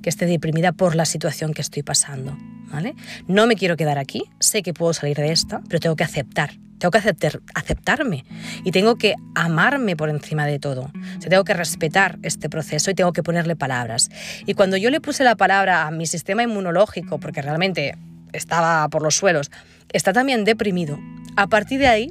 que 0.02 0.08
esté 0.08 0.24
deprimida 0.24 0.72
por 0.72 0.96
la 0.96 1.04
situación 1.04 1.52
que 1.52 1.60
estoy 1.60 1.82
pasando, 1.82 2.34
¿vale? 2.72 2.94
No 3.28 3.46
me 3.46 3.56
quiero 3.56 3.76
quedar 3.76 3.98
aquí, 3.98 4.22
sé 4.40 4.62
que 4.62 4.72
puedo 4.72 4.94
salir 4.94 5.18
de 5.18 5.32
esta, 5.32 5.60
pero 5.68 5.80
tengo 5.80 5.96
que 5.96 6.04
aceptar, 6.04 6.54
tengo 6.78 6.92
que 6.92 6.96
aceptar, 6.96 7.42
aceptarme 7.54 8.24
y 8.64 8.70
tengo 8.70 8.96
que 8.96 9.16
amarme 9.34 9.94
por 9.94 10.08
encima 10.08 10.46
de 10.46 10.58
todo. 10.58 10.90
O 11.18 11.28
tengo 11.28 11.44
que 11.44 11.52
respetar 11.52 12.18
este 12.22 12.48
proceso 12.48 12.90
y 12.90 12.94
tengo 12.94 13.12
que 13.12 13.22
ponerle 13.22 13.54
palabras. 13.54 14.08
Y 14.46 14.54
cuando 14.54 14.78
yo 14.78 14.88
le 14.88 15.02
puse 15.02 15.24
la 15.24 15.36
palabra 15.36 15.86
a 15.86 15.90
mi 15.90 16.06
sistema 16.06 16.42
inmunológico, 16.42 17.18
porque 17.18 17.42
realmente 17.42 17.98
estaba 18.32 18.88
por 18.88 19.02
los 19.02 19.14
suelos, 19.14 19.50
está 19.92 20.12
también 20.12 20.44
deprimido. 20.44 20.98
A 21.36 21.46
partir 21.46 21.80
de 21.80 21.86
ahí 21.88 22.10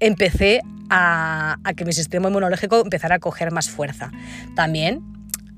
empecé 0.00 0.60
a, 0.90 1.58
que 1.76 1.84
mi 1.84 1.92
sistema 1.92 2.28
inmunológico 2.28 2.80
empezara 2.80 3.16
a 3.16 3.18
coger 3.18 3.52
más 3.52 3.68
fuerza. 3.68 4.12
También 4.54 5.02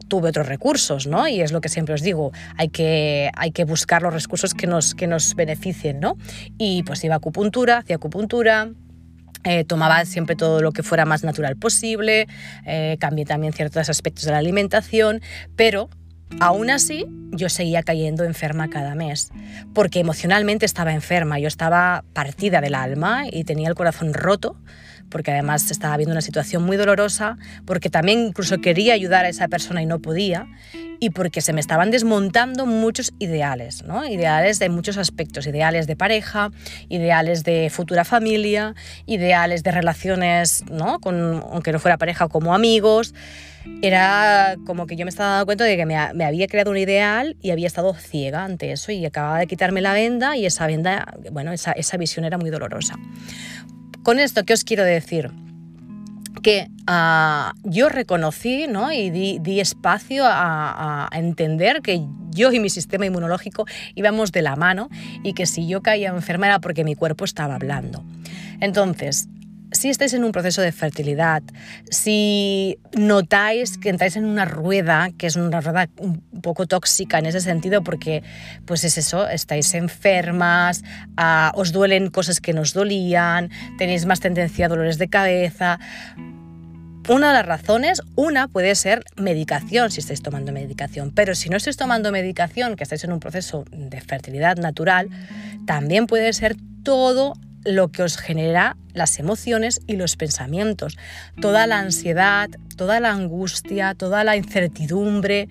tuve 0.09 0.31
otros 0.31 0.49
recursos, 0.49 1.07
¿no? 1.07 1.29
Y 1.29 1.41
es 1.43 1.53
lo 1.53 1.61
que 1.61 1.69
siempre 1.69 1.95
os 1.95 2.03
digo, 2.03 2.33
hay 2.57 2.71
que, 2.71 3.31
hay 3.37 3.51
que 3.51 3.65
buscar 3.65 4.03
los 4.03 4.15
recursos 4.15 4.55
que 4.55 4.67
nos, 4.67 4.95
que 4.95 5.07
nos 5.07 5.35
beneficien, 5.35 6.01
¿no? 6.01 6.17
Y 6.57 6.83
pues 6.85 7.05
iba 7.05 7.15
a 7.15 7.19
acupuntura, 7.19 7.79
hacía 7.79 7.97
acupuntura, 7.97 8.71
eh, 9.45 9.65
tomaba 9.65 10.05
siempre 10.07 10.35
todo 10.35 10.61
lo 10.63 10.73
que 10.73 10.83
fuera 10.83 11.05
más 11.05 11.25
natural 11.25 11.57
posible, 11.57 12.27
eh, 12.67 12.97
cambié 12.99 13.27
también 13.27 13.53
ciertos 13.53 13.89
aspectos 13.89 14.25
de 14.25 14.33
la 14.33 14.39
alimentación, 14.39 15.21
pero 15.57 15.91
aún 16.41 16.71
así 16.71 17.07
yo 17.33 17.49
seguía 17.49 17.83
cayendo 17.83 18.25
enferma 18.25 18.69
cada 18.69 18.95
mes, 18.95 19.31
porque 19.75 20.01
emocionalmente 20.01 20.67
estaba 20.67 20.93
enferma, 20.93 21.39
yo 21.39 21.49
estaba 21.49 22.05
partida 22.13 22.61
del 22.61 22.75
alma 22.75 23.25
y 23.31 23.45
tenía 23.45 23.69
el 23.69 23.75
corazón 23.75 24.15
roto 24.15 24.57
porque 25.11 25.33
además 25.33 25.71
estaba 25.71 25.97
viendo 25.97 26.13
una 26.13 26.21
situación 26.21 26.63
muy 26.65 26.77
dolorosa, 26.77 27.39
porque 27.65 27.91
también 27.91 28.27
incluso 28.27 28.59
quería 28.59 28.95
ayudar 28.95 29.25
a 29.25 29.29
esa 29.29 29.49
persona 29.49 29.83
y 29.83 29.87
no 29.87 30.01
podía, 30.01 30.47
y 31.01 31.11
porque 31.11 31.41
se 31.41 31.53
me 31.53 31.61
estaban 31.61 31.91
desmontando 31.91 32.67
muchos 32.67 33.13
ideales, 33.19 33.85
¿no? 33.85 34.05
ideales 34.07 34.59
de 34.59 34.69
muchos 34.69 34.97
aspectos, 34.99 35.47
ideales 35.47 35.87
de 35.87 35.97
pareja, 35.97 36.51
ideales 36.89 37.45
de 37.45 37.71
futura 37.71 38.05
familia, 38.05 38.75
ideales 39.07 39.63
de 39.63 39.71
relaciones, 39.71 40.65
¿no? 40.71 40.99
Con, 41.01 41.43
aunque 41.51 41.73
no 41.73 41.79
fuera 41.79 41.99
pareja, 41.99 42.29
como 42.29 42.55
amigos. 42.55 43.15
Era 43.83 44.57
como 44.67 44.87
que 44.87 44.97
yo 44.97 45.05
me 45.05 45.11
estaba 45.11 45.31
dando 45.31 45.47
cuenta 45.47 45.65
de 45.65 45.77
que 45.77 45.85
me, 45.85 45.97
había 45.97 46.47
creado 46.47 46.71
un 46.71 46.79
ideal 46.79 47.37
y 47.43 47.51
había 47.51 47.67
estado 47.67 47.93
ciega 47.95 48.45
ante 48.45 48.73
eso 48.73 48.93
y 48.93 49.05
acababa 49.05 49.39
de 49.39 49.47
quitarme 49.47 49.83
la 49.83 49.93
venda 49.93 50.37
y 50.37 50.47
esa 50.47 50.67
venda, 50.67 51.15
bueno, 51.33 51.53
esa, 51.53 51.73
esa 51.73 51.97
visión 51.97 52.25
era 52.25 52.39
muy 52.39 52.51
dolorosa. 52.51 52.97
Con 54.03 54.19
esto, 54.21 54.45
¿qué 54.45 54.55
os 54.55 54.65
quiero 54.65 54.85
decir? 54.85 55.31
que 56.41 56.71
ah, 56.87 57.53
yo 57.65 57.89
reconocí 57.89 58.67
¿no? 58.69 58.93
y 58.93 59.11
di, 59.11 59.61
espacio 59.61 60.25
a, 60.27 61.09
entender 61.13 61.83
que 61.83 62.03
yo 62.31 62.53
y 62.53 62.61
mi 62.61 62.71
sistema 62.71 63.07
inmunológico 63.07 63.67
íbamos 63.95 64.33
de 64.33 64.43
la 64.43 64.57
mano 64.57 64.89
y 65.23 65.33
que 65.33 65.47
si 65.47 65.67
yo 65.67 65.83
caía 65.83 66.11
enferma 66.11 66.47
era 66.47 66.61
porque 66.61 66.85
mi 66.85 66.95
cuerpo 66.95 67.25
estaba 67.25 67.57
hablando. 67.57 68.05
Entonces, 68.61 69.29
si 69.73 69.91
estáis 69.91 70.15
en 70.15 70.25
un 70.25 70.33
proceso 70.33 70.63
de 70.63 70.73
fertilidad, 70.73 71.43
si 71.91 72.79
notáis 72.97 73.79
que 73.79 73.91
entráis 73.91 74.17
en 74.17 74.25
una 74.25 74.45
rueda, 74.45 75.11
que 75.19 75.27
es 75.27 75.37
una 75.37 75.61
rueda 75.61 75.89
un 75.99 76.21
poco 76.43 76.67
tóxica 76.67 77.19
en 77.19 77.27
ese 77.27 77.41
sentido, 77.41 77.83
porque 77.83 78.23
pues 78.65 78.85
es 78.85 78.99
eso, 78.99 79.29
estáis 79.29 79.75
enfermas, 79.75 80.83
ah, 81.17 81.53
os 81.55 81.73
duelen 81.73 82.11
cosas 82.11 82.41
que 82.41 82.53
nos 82.53 82.73
dolían, 82.73 83.51
tenéis 83.77 84.07
más 84.07 84.21
tendencia 84.21 84.67
a 84.67 84.69
dolores 84.69 84.99
de 84.99 85.09
cabeza, 85.09 85.79
una 87.09 87.29
de 87.29 87.35
las 87.35 87.47
razones, 87.47 88.03
una 88.17 88.49
puede 88.49 88.75
ser 88.75 89.03
medicación, 89.17 89.91
si 89.91 90.01
estáis 90.01 90.23
tomando 90.23 90.53
medicación, 90.53 91.11
pero 91.15 91.35
si 91.35 91.49
no 91.49 91.57
estáis 91.57 91.79
tomando 91.79 92.13
medicación, 92.13 92.77
que 92.77 92.83
estáis 92.83 93.05
en 93.05 93.13
un 93.13 93.21
proceso 93.21 93.65
de 93.71 94.01
fertilidad 94.01 94.59
natural, 94.59 95.09
también 95.67 96.07
puede 96.07 96.33
ser 96.35 96.57
todo 96.83 97.33
lo 97.69 97.89
que 97.89 98.03
os 98.03 98.17
genera 98.17 98.77
las 98.95 99.19
emociones 99.19 99.81
y 99.87 99.97
los 99.97 100.17
pensamientos, 100.17 100.97
toda 101.41 101.67
la 101.67 101.79
ansiedad, 101.79 102.49
toda 102.77 102.99
la 102.99 103.13
angustia, 103.13 103.95
toda 103.95 104.25
la 104.25 104.37
incertidumbre, 104.37 105.49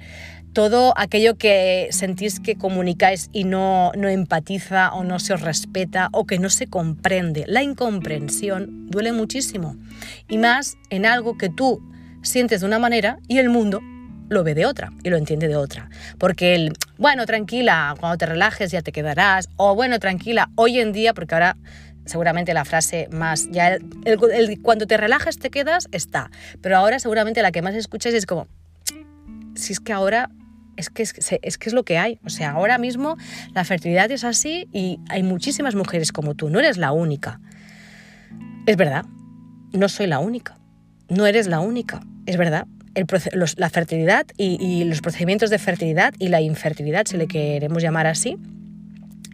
todo 0.51 0.95
aquello 0.97 1.37
que 1.37 1.87
sentís 1.91 2.39
que 2.39 2.55
comunicáis 2.55 3.29
y 3.31 3.43
no, 3.43 3.91
no 3.95 4.09
empatiza 4.09 4.91
o 4.93 5.03
no 5.03 5.19
se 5.19 5.33
os 5.33 5.41
respeta 5.41 6.09
o 6.11 6.25
que 6.25 6.39
no 6.39 6.49
se 6.49 6.65
comprende. 6.65 7.45
La 7.47 7.61
incomprensión 7.61 8.89
duele 8.89 9.11
muchísimo 9.11 9.75
y 10.27 10.39
más 10.39 10.75
en 10.89 11.05
algo 11.05 11.37
que 11.37 11.49
tú 11.49 11.79
sientes 12.23 12.61
de 12.61 12.65
una 12.65 12.79
manera 12.79 13.19
y 13.27 13.37
el 13.37 13.49
mundo 13.49 13.81
lo 14.29 14.43
ve 14.43 14.55
de 14.55 14.65
otra 14.65 14.91
y 15.03 15.09
lo 15.09 15.17
entiende 15.17 15.47
de 15.47 15.55
otra. 15.55 15.89
Porque 16.17 16.55
el, 16.55 16.73
bueno, 16.97 17.25
tranquila, 17.25 17.95
cuando 17.99 18.17
te 18.17 18.25
relajes 18.25 18.71
ya 18.71 18.81
te 18.81 18.91
quedarás, 18.91 19.49
o 19.55 19.75
bueno, 19.75 19.99
tranquila, 19.99 20.49
hoy 20.55 20.79
en 20.79 20.91
día, 20.91 21.13
porque 21.13 21.35
ahora 21.35 21.57
seguramente 22.07 22.53
la 22.53 22.65
frase 22.65 23.07
más, 23.11 23.49
ya 23.51 23.77
cuando 24.61 24.87
te 24.87 24.97
relajas 24.97 25.37
te 25.37 25.49
quedas, 25.49 25.87
está. 25.91 26.31
Pero 26.61 26.77
ahora 26.77 26.99
seguramente 26.99 27.41
la 27.41 27.51
que 27.51 27.61
más 27.61 27.75
escuchas 27.75 28.13
es 28.13 28.25
como, 28.25 28.47
si 29.55 29.73
es 29.73 29.79
que 29.79 29.93
ahora 29.93 30.29
es 30.77 30.89
que 30.89 31.03
es, 31.03 31.13
es 31.41 31.57
que 31.57 31.69
es 31.69 31.73
lo 31.73 31.83
que 31.83 31.97
hay. 31.97 32.19
O 32.23 32.29
sea, 32.29 32.51
ahora 32.51 32.77
mismo 32.77 33.17
la 33.53 33.63
fertilidad 33.65 34.09
es 34.11 34.23
así 34.23 34.67
y 34.71 34.99
hay 35.09 35.23
muchísimas 35.23 35.75
mujeres 35.75 36.11
como 36.11 36.35
tú, 36.35 36.49
no 36.49 36.59
eres 36.59 36.77
la 36.77 36.91
única. 36.91 37.39
Es 38.65 38.77
verdad, 38.77 39.05
no 39.73 39.89
soy 39.89 40.07
la 40.07 40.19
única, 40.19 40.57
no 41.09 41.25
eres 41.25 41.47
la 41.47 41.59
única, 41.59 42.01
es 42.25 42.37
verdad. 42.37 42.67
El, 42.95 43.05
la 43.57 43.69
fertilidad 43.69 44.25
y, 44.37 44.57
y 44.59 44.83
los 44.83 45.01
procedimientos 45.01 45.51
de 45.51 45.59
fertilidad 45.59 46.15
y 46.17 46.29
la 46.29 46.41
infertilidad, 46.41 47.05
si 47.05 47.15
le 47.15 47.27
queremos 47.27 47.83
llamar 47.83 48.07
así, 48.07 48.37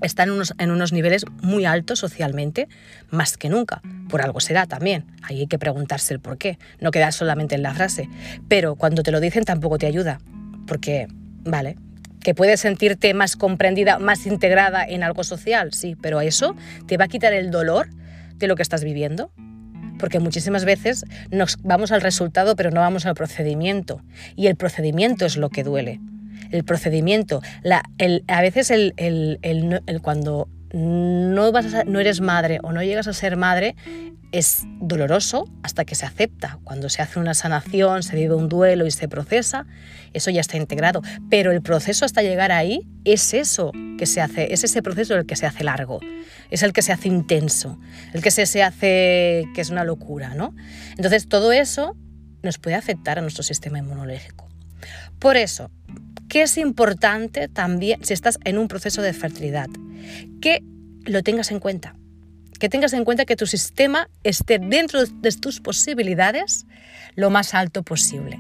están 0.04 0.30
en 0.30 0.36
unos, 0.36 0.54
en 0.58 0.72
unos 0.72 0.94
niveles 0.94 1.26
muy 1.42 1.66
altos 1.66 2.00
socialmente, 2.00 2.68
más 3.10 3.38
que 3.38 3.50
nunca. 3.50 3.82
Por 4.10 4.22
algo 4.22 4.40
será 4.40 4.66
también. 4.66 5.06
Ahí 5.24 5.42
hay 5.42 5.48
que 5.48 5.58
preguntarse 5.58 6.14
el 6.14 6.20
por 6.20 6.38
qué. 6.38 6.60
No 6.80 6.92
queda 6.92 7.12
solamente 7.12 7.56
en 7.56 7.64
la 7.64 7.74
frase. 7.74 8.10
Pero 8.48 8.76
cuando 8.76 9.04
te 9.04 9.12
lo 9.12 9.20
dicen 9.20 9.46
tampoco 9.46 9.78
te 9.78 9.88
ayuda. 9.88 10.20
Porque, 10.68 11.08
vale, 11.44 11.78
que 12.22 12.36
puedes 12.36 12.60
sentirte 12.62 13.14
más 13.14 13.36
comprendida, 13.36 14.00
más 14.00 14.26
integrada 14.26 14.86
en 14.86 15.04
algo 15.04 15.24
social, 15.24 15.74
sí, 15.74 15.96
pero 16.02 16.22
eso 16.22 16.56
te 16.88 16.98
va 16.98 17.06
a 17.06 17.08
quitar 17.08 17.34
el 17.34 17.52
dolor 17.52 17.90
de 18.36 18.48
lo 18.48 18.56
que 18.56 18.62
estás 18.62 18.84
viviendo. 18.84 19.32
Porque 20.00 20.20
muchísimas 20.20 20.66
veces 20.66 21.06
nos 21.32 21.58
vamos 21.64 21.92
al 21.92 22.02
resultado, 22.02 22.56
pero 22.56 22.72
no 22.72 22.82
vamos 22.82 23.06
al 23.06 23.16
procedimiento. 23.16 24.02
Y 24.36 24.48
el 24.48 24.56
procedimiento 24.56 25.26
es 25.26 25.38
lo 25.38 25.50
que 25.50 25.64
duele 25.64 26.02
el 26.52 26.64
procedimiento. 26.64 27.42
A 28.28 28.42
veces 28.42 28.72
cuando 30.02 30.50
no, 30.74 32.00
eres 32.00 32.22
madre 32.22 32.60
o 32.64 32.72
no 32.72 32.84
llegas 32.84 33.08
a 33.08 33.14
ser 33.14 33.38
madre 33.38 33.76
es 34.32 34.64
doloroso 34.82 35.48
hasta 35.62 35.86
que 35.86 35.94
se 35.94 36.08
acepta. 36.08 36.58
Cuando 36.64 36.90
se 36.90 37.04
hace 37.04 37.20
una 37.20 37.36
sanación, 37.36 38.02
se 38.02 38.16
vive 38.16 38.34
un 38.34 38.50
duelo 38.50 38.88
y 38.88 38.92
se 38.92 39.08
procesa, 39.08 39.68
eso 40.14 40.32
ya 40.32 40.42
está 40.42 40.58
integrado. 40.58 41.04
Pero 41.30 41.52
el 41.52 41.62
proceso 41.62 42.04
hasta 42.04 42.24
llegar 42.24 42.52
ahí 42.52 42.82
es 43.06 43.36
eso 43.36 43.72
que 44.00 44.08
se 44.08 44.22
hace, 44.22 44.52
es 44.52 44.64
ese 44.64 44.82
proceso 44.82 45.14
el 45.16 45.28
que 45.28 45.36
se 45.36 45.46
hace 45.46 45.64
largo, 45.64 46.00
es 46.50 46.64
el 46.64 46.74
que 46.74 46.82
se 46.82 46.92
hace 46.92 47.10
intenso, 47.10 47.80
el 48.14 48.24
que 48.24 48.32
se, 48.32 48.48
se 48.48 48.64
hace 48.64 49.46
que 49.54 49.62
es 49.62 49.70
una 49.70 49.84
locura, 49.84 50.34
¿no? 50.34 50.56
Entonces 50.98 51.30
todo 51.30 51.52
eso 51.52 51.96
nos 52.42 52.58
puede 52.58 52.76
afectar 52.76 53.20
a 53.20 53.22
nuestro 53.22 53.44
sistema 53.44 53.78
inmunológico. 53.78 54.53
Por 55.24 55.38
eso, 55.38 55.72
¿Qué 56.34 56.42
es 56.42 56.58
importante 56.58 57.48
también 57.48 58.04
si 58.04 58.12
estás 58.12 58.40
en 58.44 58.58
un 58.58 58.68
proceso 58.68 59.04
de 59.04 59.14
fertilidad? 59.14 59.70
Que 60.42 60.64
lo 61.06 61.22
tengas 61.22 61.52
en 61.52 61.60
cuenta. 61.60 61.96
Que 62.60 62.70
tengas 62.70 62.94
en 62.94 63.06
cuenta 63.06 63.26
que 63.26 63.36
tu 63.36 63.46
sistema 63.46 64.10
esté 64.24 64.58
dentro 64.58 65.06
de 65.06 65.32
tus 65.34 65.60
posibilidades 65.60 66.66
lo 67.14 67.30
más 67.30 67.54
alto 67.54 67.84
posible. 67.84 68.40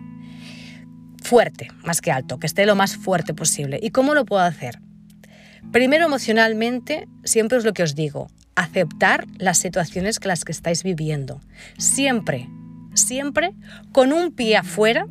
Fuerte, 1.21 1.67
más 1.83 2.01
que 2.01 2.11
alto, 2.11 2.39
que 2.39 2.47
esté 2.47 2.65
lo 2.65 2.73
más 2.73 2.97
fuerte 2.97 3.35
posible. 3.35 3.79
¿Y 3.79 3.91
cómo 3.91 4.15
lo 4.15 4.25
puedo 4.25 4.41
hacer? 4.41 4.79
Primero 5.71 6.07
emocionalmente, 6.07 7.07
siempre 7.23 7.59
es 7.59 7.63
lo 7.63 7.73
que 7.73 7.83
os 7.83 7.93
digo, 7.93 8.27
aceptar 8.55 9.27
las 9.37 9.59
situaciones 9.59 10.19
que 10.19 10.29
las 10.29 10.45
que 10.45 10.51
estáis 10.51 10.81
viviendo. 10.81 11.41
Siempre, 11.77 12.49
siempre 12.95 13.53
con 13.91 14.13
un 14.13 14.31
pie 14.31 14.57
afuera 14.57 15.05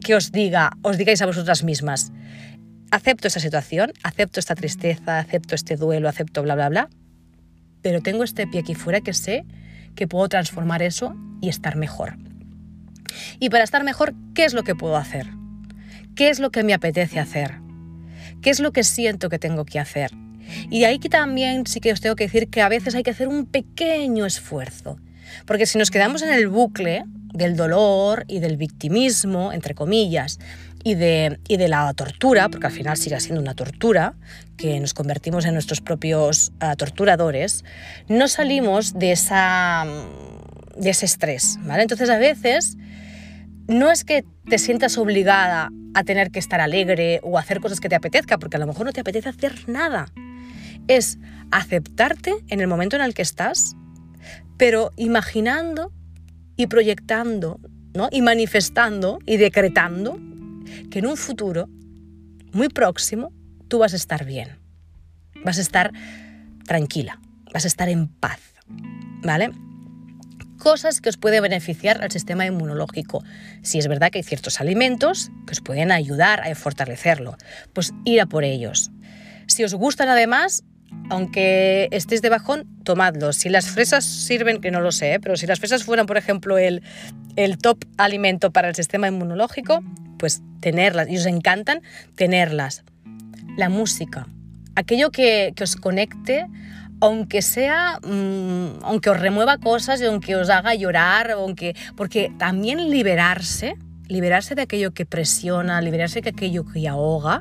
que 0.00 0.14
os 0.14 0.32
diga, 0.32 0.72
os 0.82 0.98
digáis 0.98 1.22
a 1.22 1.26
vosotras 1.26 1.62
mismas, 1.62 2.12
acepto 2.90 3.28
esta 3.28 3.40
situación, 3.40 3.92
acepto 4.02 4.40
esta 4.40 4.54
tristeza, 4.54 5.18
acepto 5.18 5.54
este 5.54 5.76
duelo, 5.76 6.08
acepto 6.08 6.42
bla, 6.42 6.54
bla, 6.54 6.68
bla, 6.68 6.88
pero 7.82 8.00
tengo 8.00 8.24
este 8.24 8.46
pie 8.46 8.60
aquí 8.60 8.74
fuera 8.74 9.00
que 9.00 9.14
sé 9.14 9.44
que 9.94 10.08
puedo 10.08 10.28
transformar 10.28 10.82
eso 10.82 11.14
y 11.40 11.48
estar 11.48 11.76
mejor. 11.76 12.16
Y 13.38 13.50
para 13.50 13.64
estar 13.64 13.84
mejor, 13.84 14.14
¿qué 14.34 14.44
es 14.44 14.54
lo 14.54 14.62
que 14.62 14.74
puedo 14.74 14.96
hacer? 14.96 15.26
¿Qué 16.14 16.30
es 16.30 16.38
lo 16.38 16.50
que 16.50 16.62
me 16.62 16.74
apetece 16.74 17.18
hacer? 17.18 17.54
¿Qué 18.42 18.50
es 18.50 18.60
lo 18.60 18.72
que 18.72 18.84
siento 18.84 19.28
que 19.28 19.38
tengo 19.38 19.64
que 19.64 19.78
hacer? 19.78 20.10
Y 20.70 20.84
ahí 20.84 20.98
que 20.98 21.08
también 21.08 21.66
sí 21.66 21.80
que 21.80 21.92
os 21.92 22.00
tengo 22.00 22.16
que 22.16 22.24
decir 22.24 22.48
que 22.48 22.62
a 22.62 22.68
veces 22.68 22.94
hay 22.94 23.02
que 23.02 23.10
hacer 23.10 23.28
un 23.28 23.46
pequeño 23.46 24.26
esfuerzo. 24.26 24.98
Porque 25.46 25.66
si 25.66 25.78
nos 25.78 25.90
quedamos 25.90 26.22
en 26.22 26.32
el 26.32 26.48
bucle, 26.48 27.04
del 27.32 27.56
dolor 27.56 28.24
y 28.28 28.40
del 28.40 28.56
victimismo, 28.56 29.52
entre 29.52 29.74
comillas, 29.74 30.38
y 30.82 30.94
de, 30.94 31.38
y 31.46 31.56
de 31.56 31.68
la 31.68 31.92
tortura, 31.94 32.48
porque 32.48 32.66
al 32.66 32.72
final 32.72 32.96
sigue 32.96 33.18
siendo 33.20 33.40
una 33.40 33.54
tortura, 33.54 34.14
que 34.56 34.78
nos 34.80 34.94
convertimos 34.94 35.44
en 35.44 35.54
nuestros 35.54 35.80
propios 35.80 36.52
ah, 36.60 36.76
torturadores, 36.76 37.64
no 38.08 38.28
salimos 38.28 38.98
de, 38.98 39.12
esa, 39.12 39.84
de 40.76 40.90
ese 40.90 41.06
estrés. 41.06 41.58
¿vale? 41.62 41.82
Entonces 41.82 42.10
a 42.10 42.18
veces 42.18 42.76
no 43.68 43.90
es 43.90 44.04
que 44.04 44.24
te 44.48 44.58
sientas 44.58 44.98
obligada 44.98 45.70
a 45.94 46.04
tener 46.04 46.30
que 46.30 46.38
estar 46.38 46.60
alegre 46.60 47.20
o 47.22 47.38
hacer 47.38 47.60
cosas 47.60 47.80
que 47.80 47.88
te 47.88 47.96
apetezca, 47.96 48.38
porque 48.38 48.56
a 48.56 48.60
lo 48.60 48.66
mejor 48.66 48.86
no 48.86 48.92
te 48.92 49.00
apetece 49.00 49.28
hacer 49.28 49.68
nada. 49.68 50.12
Es 50.88 51.18
aceptarte 51.50 52.34
en 52.48 52.60
el 52.60 52.68
momento 52.68 52.96
en 52.96 53.02
el 53.02 53.14
que 53.14 53.22
estás, 53.22 53.76
pero 54.56 54.92
imaginando 54.96 55.92
y 56.60 56.66
proyectando 56.66 57.58
¿no? 57.94 58.08
y 58.12 58.20
manifestando 58.20 59.18
y 59.24 59.38
decretando 59.38 60.20
que 60.90 60.98
en 60.98 61.06
un 61.06 61.16
futuro 61.16 61.70
muy 62.52 62.68
próximo 62.68 63.32
tú 63.68 63.78
vas 63.78 63.94
a 63.94 63.96
estar 63.96 64.26
bien, 64.26 64.58
vas 65.42 65.56
a 65.56 65.62
estar 65.62 65.90
tranquila, 66.66 67.18
vas 67.54 67.64
a 67.64 67.68
estar 67.68 67.88
en 67.88 68.08
paz, 68.08 68.40
¿vale? 69.22 69.52
cosas 70.58 71.00
que 71.00 71.08
os 71.08 71.16
pueden 71.16 71.42
beneficiar 71.42 72.02
al 72.02 72.10
sistema 72.10 72.44
inmunológico. 72.44 73.24
Si 73.62 73.78
es 73.78 73.88
verdad 73.88 74.10
que 74.10 74.18
hay 74.18 74.24
ciertos 74.24 74.60
alimentos 74.60 75.30
que 75.46 75.52
os 75.52 75.62
pueden 75.62 75.90
ayudar 75.90 76.46
a 76.46 76.54
fortalecerlo, 76.54 77.38
pues 77.72 77.94
ir 78.04 78.20
a 78.20 78.26
por 78.26 78.44
ellos. 78.44 78.90
Si 79.46 79.64
os 79.64 79.72
gustan 79.72 80.10
además, 80.10 80.62
aunque 81.10 81.88
estéis 81.90 82.22
de 82.22 82.28
bajón, 82.30 82.66
tomadlos. 82.84 83.36
Si 83.36 83.48
las 83.48 83.68
fresas 83.68 84.04
sirven, 84.04 84.60
que 84.60 84.70
no 84.70 84.80
lo 84.80 84.92
sé, 84.92 85.14
¿eh? 85.14 85.20
pero 85.20 85.36
si 85.36 85.46
las 85.46 85.58
fresas 85.58 85.84
fueran, 85.84 86.06
por 86.06 86.16
ejemplo, 86.16 86.56
el, 86.56 86.82
el 87.36 87.58
top 87.58 87.84
alimento 87.98 88.52
para 88.52 88.68
el 88.68 88.76
sistema 88.76 89.08
inmunológico, 89.08 89.82
pues 90.18 90.40
tenerlas, 90.60 91.08
y 91.10 91.16
os 91.16 91.26
encantan 91.26 91.82
tenerlas. 92.14 92.84
La 93.56 93.68
música, 93.68 94.28
aquello 94.76 95.10
que, 95.10 95.52
os 95.60 95.74
conecte, 95.74 96.46
aunque 97.00 97.42
sea, 97.42 97.98
mmm, 98.06 98.78
aunque 98.82 99.10
os 99.10 99.18
remueva 99.18 99.58
cosas 99.58 100.00
y 100.00 100.04
aunque 100.04 100.36
os 100.36 100.48
haga 100.48 100.74
llorar, 100.76 101.32
aunque, 101.32 101.74
porque 101.96 102.32
también 102.38 102.88
liberarse, 102.88 103.74
liberarse 104.06 104.54
de 104.54 104.62
aquello 104.62 104.92
que 104.92 105.06
presiona, 105.06 105.80
liberarse 105.80 106.20
de 106.20 106.30
aquello 106.30 106.64
que 106.64 106.86
ahoga, 106.86 107.40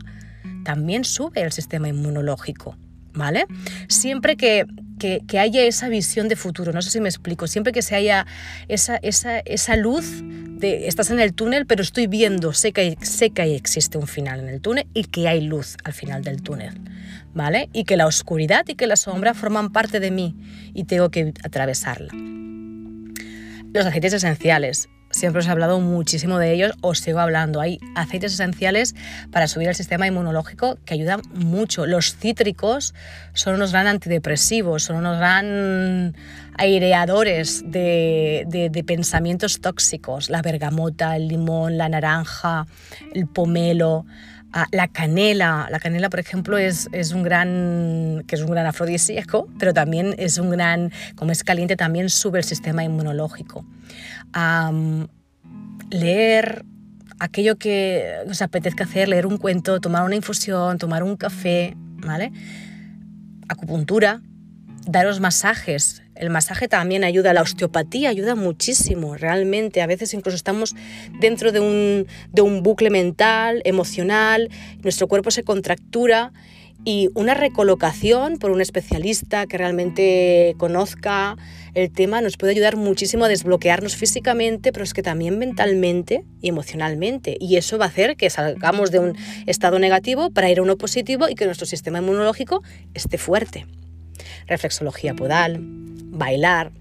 también 0.63 1.03
sube 1.03 1.41
el 1.41 1.51
sistema 1.51 1.88
inmunológico. 1.88 2.75
¿Vale? 3.19 3.45
Siempre 3.88 4.35
que, 4.35 4.65
que, 4.97 5.39
haya 5.39 5.61
esa 5.63 5.89
visión 5.89 6.27
de 6.27 6.35
futuro, 6.35 6.71
no 6.73 6.81
sé 6.81 6.89
si 6.89 6.99
me 6.99 7.09
explico, 7.09 7.45
siempre 7.45 7.71
que 7.71 7.83
se 7.83 7.95
haya 7.95 8.25
esa, 8.67 8.95
esa, 8.97 9.39
esa 9.39 9.75
luz 9.75 10.23
de 10.23 10.88
estás 10.88 11.11
en 11.11 11.19
el 11.19 11.33
túnel, 11.33 11.67
pero 11.67 11.83
estoy 11.83 12.07
viendo, 12.07 12.53
sé 12.53 12.71
que, 12.71 12.97
sé 13.01 13.29
que 13.29 13.55
existe 13.55 13.97
un 13.97 14.07
final 14.07 14.39
en 14.39 14.49
el 14.49 14.61
túnel 14.61 14.88
y 14.93 15.03
que 15.03 15.27
hay 15.27 15.41
luz 15.41 15.77
al 15.83 15.93
final 15.93 16.23
del 16.23 16.41
túnel, 16.41 16.79
¿vale? 17.33 17.69
Y 17.73 17.83
que 17.83 17.97
la 17.97 18.07
oscuridad 18.07 18.65
y 18.67 18.75
que 18.75 18.88
la 18.88 18.95
sombra 18.95 19.33
forman 19.33 19.71
parte 19.71 19.99
de 19.99 20.11
mí 20.11 20.35
y 20.73 20.85
tengo 20.85 21.09
que 21.09 21.33
atravesarla. 21.43 22.11
Los 23.73 23.85
aceites 23.85 24.13
esenciales 24.13 24.89
siempre 25.11 25.39
os 25.39 25.47
he 25.47 25.51
hablado 25.51 25.79
muchísimo 25.79 26.37
de 26.37 26.53
ellos, 26.53 26.73
os 26.81 26.99
sigo 26.99 27.19
hablando. 27.19 27.61
Hay 27.61 27.79
aceites 27.95 28.33
esenciales 28.33 28.95
para 29.31 29.47
subir 29.47 29.67
el 29.67 29.75
sistema 29.75 30.07
inmunológico 30.07 30.77
que 30.85 30.93
ayudan 30.93 31.21
mucho. 31.33 31.85
Los 31.85 32.15
cítricos 32.15 32.93
son 33.33 33.55
unos 33.55 33.71
gran 33.71 33.87
antidepresivos, 33.87 34.83
son 34.83 34.97
unos 34.97 35.17
gran 35.17 36.15
aireadores 36.57 37.63
de, 37.65 38.45
de, 38.47 38.83
pensamientos 38.83 39.61
tóxicos. 39.61 40.29
La 40.29 40.41
bergamota, 40.41 41.15
el 41.15 41.27
limón, 41.27 41.77
la 41.77 41.89
naranja, 41.89 42.67
el 43.13 43.27
pomelo. 43.27 44.05
Ah, 44.51 44.65
la 44.71 44.87
canela, 44.87 45.67
la 45.69 45.79
canela 45.79 46.09
por 46.09 46.19
ejemplo 46.19 46.57
es, 46.57 46.89
es, 46.91 47.11
un 47.11 47.21
gran, 47.21 48.23
que 48.27 48.35
es 48.35 48.41
un 48.41 48.49
gran 48.49 48.65
afrodisíaco, 48.65 49.47
pero 49.59 49.73
también 49.73 50.15
es 50.17 50.39
un 50.39 50.49
gran, 50.49 50.91
como 51.15 51.31
es 51.31 51.43
caliente, 51.43 51.75
también 51.75 52.09
sube 52.09 52.39
el 52.39 52.43
sistema 52.43 52.83
inmunológico 52.83 53.65
leer 55.89 56.65
aquello 57.19 57.57
que 57.57 58.15
os 58.29 58.41
apetezca 58.41 58.83
hacer, 58.83 59.09
leer 59.09 59.25
un 59.25 59.37
cuento, 59.37 59.79
tomar 59.79 60.03
una 60.03 60.15
infusión, 60.15 60.77
tomar 60.77 61.03
un 61.03 61.17
café, 61.17 61.75
¿vale? 61.77 62.31
Acupuntura, 63.47 64.21
daros 64.85 65.19
masajes. 65.19 66.03
El 66.19 66.29
masaje 66.29 66.67
también 66.67 67.05
ayuda, 67.05 67.33
la 67.33 67.41
osteopatía 67.41 68.09
ayuda 68.09 68.35
muchísimo, 68.35 69.15
realmente. 69.15 69.81
A 69.81 69.88
veces 69.88 70.13
incluso 70.13 70.35
estamos 70.35 70.75
dentro 71.21 71.53
de 71.53 71.61
un, 71.61 72.07
de 72.33 72.41
un 72.41 72.61
bucle 72.61 72.89
mental, 72.89 73.61
emocional, 73.63 74.49
nuestro 74.83 75.07
cuerpo 75.07 75.31
se 75.31 75.43
contractura 75.43 76.33
y 76.83 77.09
una 77.13 77.35
recolocación 77.35 78.38
por 78.38 78.51
un 78.51 78.59
especialista 78.59 79.47
que 79.47 79.57
realmente 79.57 80.55
conozca 80.57 81.38
el 81.73 81.91
tema 81.91 82.19
nos 82.19 82.35
puede 82.35 82.51
ayudar 82.51 82.75
muchísimo 82.75 83.25
a 83.25 83.29
desbloquearnos 83.29 83.95
físicamente, 83.95 84.73
pero 84.73 84.83
es 84.83 84.93
que 84.93 85.03
también 85.03 85.38
mentalmente 85.38 86.25
y 86.41 86.49
emocionalmente. 86.49 87.38
Y 87.39 87.55
eso 87.55 87.77
va 87.77 87.86
a 87.86 87.89
hacer 87.89 88.17
que 88.17 88.29
salgamos 88.29 88.91
de 88.91 88.99
un 88.99 89.15
estado 89.45 89.79
negativo 89.79 90.32
para 90.32 90.49
ir 90.49 90.60
a 90.60 90.63
uno 90.63 90.77
positivo 90.77 91.29
y 91.29 91.36
que 91.36 91.45
nuestro 91.45 91.65
sistema 91.65 91.99
inmunológico 91.99 92.62
esté 92.93 93.17
fuerte. 93.17 93.65
Reflexología 94.47 95.13
podal, 95.13 95.58
bailar, 95.62 96.71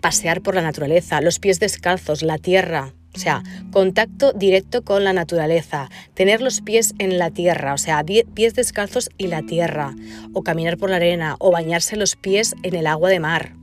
pasear 0.00 0.42
por 0.42 0.54
la 0.54 0.62
naturaleza, 0.62 1.20
los 1.20 1.38
pies 1.38 1.60
descalzos, 1.60 2.22
la 2.22 2.38
tierra, 2.38 2.92
o 3.14 3.18
sea, 3.18 3.42
contacto 3.70 4.32
directo 4.32 4.82
con 4.82 5.04
la 5.04 5.12
naturaleza, 5.12 5.88
tener 6.14 6.40
los 6.40 6.60
pies 6.60 6.94
en 6.98 7.18
la 7.18 7.30
tierra, 7.30 7.72
o 7.72 7.78
sea, 7.78 8.04
pies 8.04 8.54
descalzos 8.54 9.08
y 9.18 9.28
la 9.28 9.42
tierra, 9.42 9.94
o 10.32 10.42
caminar 10.42 10.76
por 10.76 10.90
la 10.90 10.96
arena, 10.96 11.36
o 11.38 11.52
bañarse 11.52 11.96
los 11.96 12.16
pies 12.16 12.54
en 12.64 12.74
el 12.74 12.86
agua 12.86 13.08
de 13.08 13.20
mar, 13.20 13.54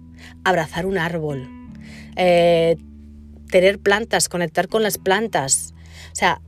abrazar 0.45 0.85
un 0.85 0.97
árbol, 0.97 1.49
eh, 2.15 2.77
tener 3.49 3.79
plantas, 3.79 4.29
conectar 4.29 4.69
con 4.69 4.83
las 4.83 4.97
plantas. 4.97 5.73
O 6.11 6.15
sea, 6.15 6.41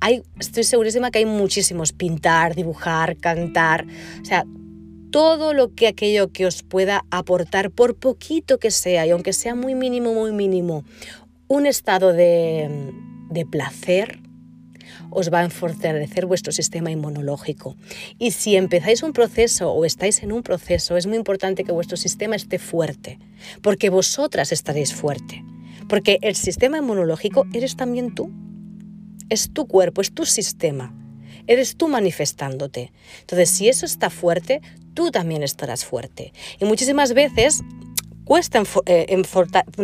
hay, 0.00 0.22
estoy 0.38 0.64
segurísima 0.64 1.10
que 1.10 1.18
hay 1.18 1.26
muchísimos, 1.26 1.92
pintar, 1.92 2.54
dibujar, 2.54 3.16
cantar, 3.16 3.86
o 4.20 4.24
sea, 4.24 4.44
todo 5.12 5.52
lo 5.52 5.74
que 5.74 5.86
aquello 5.86 6.32
que 6.32 6.46
os 6.46 6.62
pueda 6.64 7.04
aportar, 7.10 7.70
por 7.70 7.94
poquito 7.94 8.58
que 8.58 8.72
sea, 8.72 9.06
y 9.06 9.10
aunque 9.10 9.32
sea 9.34 9.54
muy 9.54 9.74
mínimo, 9.76 10.12
muy 10.14 10.32
mínimo, 10.32 10.84
un 11.46 11.66
estado 11.66 12.12
de, 12.12 12.90
placer 13.50 14.18
os 15.10 15.30
va 15.30 15.42
a 15.42 15.50
fortalecer 15.50 16.24
vuestro 16.24 16.52
sistema 16.52 16.90
inmunológico. 16.90 17.76
Y 18.18 18.30
si 18.30 18.56
empezáis 18.56 19.02
un 19.02 19.12
proceso 19.12 19.70
o 19.70 19.84
estáis 19.84 20.22
en 20.22 20.32
un 20.32 20.42
proceso, 20.42 20.96
es 20.96 21.06
muy 21.06 21.18
importante 21.18 21.64
que 21.64 21.72
vuestro 21.72 21.98
sistema 21.98 22.34
esté 22.34 22.58
fuerte, 22.58 23.18
porque 23.60 23.90
vosotras 23.90 24.52
estaréis 24.52 24.94
fuerte. 24.94 25.44
Porque 25.88 26.18
el 26.22 26.34
sistema 26.34 26.78
inmunológico 26.78 27.46
eres 27.52 27.76
también 27.76 28.14
tú. 28.14 28.30
Es 29.28 29.52
tu 29.52 29.66
cuerpo, 29.66 30.00
es 30.00 30.12
tu 30.14 30.24
sistema. 30.24 30.94
Eres 31.46 31.76
tú 31.76 31.88
manifestándote. 31.88 32.92
Entonces, 33.20 33.50
si 33.50 33.68
eso 33.68 33.86
está 33.86 34.10
fuerte, 34.10 34.60
tú 34.94 35.10
también 35.10 35.42
estarás 35.42 35.84
fuerte. 35.84 36.32
Y 36.60 36.64
muchísimas 36.64 37.14
veces 37.14 37.62
cuesta 38.24 38.58
en, 38.58 38.66
eh, 38.86 39.24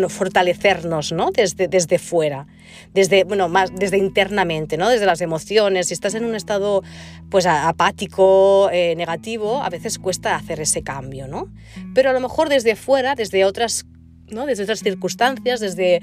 fortalecernos 0.09 1.13
¿no? 1.13 1.31
desde, 1.33 1.69
desde 1.69 1.99
fuera, 1.99 2.47
desde, 2.95 3.25
bueno, 3.25 3.49
más 3.49 3.71
desde 3.75 3.99
internamente, 3.99 4.77
¿no? 4.77 4.89
desde 4.89 5.07
las 5.07 5.21
emociones. 5.21 5.89
Si 5.89 5.95
estás 5.95 6.15
en 6.15 6.25
un 6.25 6.35
estado 6.35 6.83
pues, 7.31 7.47
apático, 7.47 8.71
eh, 8.73 8.95
negativo, 8.97 9.63
a 9.63 9.71
veces 9.71 9.99
cuesta 9.99 10.37
hacer 10.37 10.61
ese 10.61 10.83
cambio. 10.83 11.27
¿no? 11.27 11.49
Pero 11.95 12.11
a 12.11 12.13
lo 12.13 12.21
mejor 12.21 12.49
desde 12.49 12.77
fuera, 12.77 13.15
desde 13.15 13.45
otras, 13.45 13.87
¿no? 14.29 14.47
desde 14.47 14.63
otras 14.63 14.81
circunstancias, 14.81 15.61
desde 15.61 16.01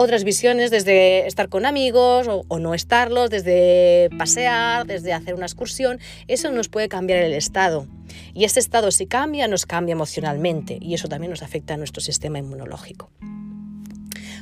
otras 0.00 0.24
visiones 0.24 0.70
desde 0.70 1.26
estar 1.26 1.50
con 1.50 1.66
amigos 1.66 2.26
o, 2.26 2.58
no 2.58 2.72
estarlos, 2.72 3.28
desde 3.28 4.08
pasear, 4.16 4.86
desde 4.86 5.12
hacer 5.12 5.34
una 5.34 5.44
excursión, 5.44 6.00
eso 6.26 6.50
nos 6.50 6.70
puede 6.70 6.88
cambiar 6.88 7.18
el 7.18 7.34
estado. 7.34 7.86
Y 8.32 8.44
ese 8.44 8.60
estado 8.60 8.90
si 8.92 9.06
cambia, 9.06 9.46
nos 9.46 9.66
cambia 9.66 9.92
emocionalmente 9.92 10.78
y 10.80 10.94
eso 10.94 11.06
también 11.08 11.30
nos 11.30 11.42
afecta 11.42 11.74
a 11.74 11.76
nuestro 11.76 12.00
sistema 12.00 12.38
inmunológico. 12.38 13.10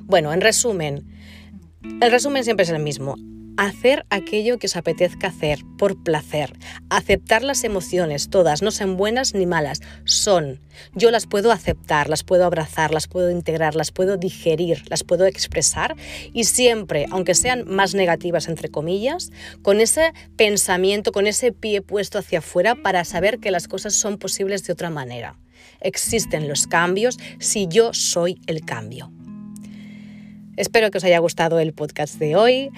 Bueno, 0.05 0.33
en 0.33 0.41
resumen, 0.41 1.05
el 2.01 2.11
resumen 2.13 2.45
siempre 2.45 2.63
es 2.63 2.71
el 2.71 2.79
mismo 2.79 3.17
hacer 3.59 4.07
aquello 4.09 4.59
que 4.59 4.69
os 4.69 4.77
apetezca 4.77 5.27
hacer 5.27 5.59
por 5.77 6.01
placer, 6.03 6.57
aceptar 6.91 7.43
las 7.43 7.65
emociones, 7.65 8.31
todas, 8.31 8.63
no 8.63 8.71
sean 8.71 8.97
buenas 8.97 9.35
ni 9.35 9.47
malas, 9.47 9.81
son. 10.05 10.61
Yo 10.95 11.11
las 11.11 11.27
puedo 11.27 11.51
aceptar, 11.51 12.09
las 12.09 12.23
puedo 12.23 12.45
abrazar, 12.45 12.95
las 12.95 13.09
puedo 13.09 13.33
integrar, 13.33 13.75
las 13.75 13.91
puedo 13.91 14.17
digerir, 14.17 14.85
las 14.89 15.03
puedo 15.03 15.27
expresar 15.27 15.97
y 16.33 16.45
siempre, 16.45 17.07
aunque 17.11 17.35
sean 17.35 17.65
más 17.67 17.97
negativas 17.97 18.47
entre 18.47 18.69
comillas, 18.69 19.33
con 19.63 19.81
ese 19.81 20.13
pensamiento, 20.37 21.11
con 21.11 21.27
ese 21.27 21.51
pie 21.51 21.83
puesto 21.83 22.21
hacia 22.21 22.39
afuera 22.39 22.77
para 22.77 23.05
saber 23.05 23.41
que 23.41 23.51
las 23.51 23.67
cosas 23.67 23.93
son 23.93 24.19
posibles 24.19 24.63
de 24.65 24.73
otra 24.73 24.89
manera. 24.89 25.37
Existen 25.81 26.47
los 26.47 26.69
cambios 26.69 27.19
si 27.41 27.67
yo 27.67 27.93
soy 27.93 28.41
el 28.47 28.65
cambio. 28.65 29.11
Espero 30.59 30.91
que 30.91 30.99
os 30.99 31.05
haya 31.05 31.21
gustado 31.21 31.61
el 31.61 31.73
podcast 31.73 32.17
de 32.17 32.35
hoy. 32.35 32.71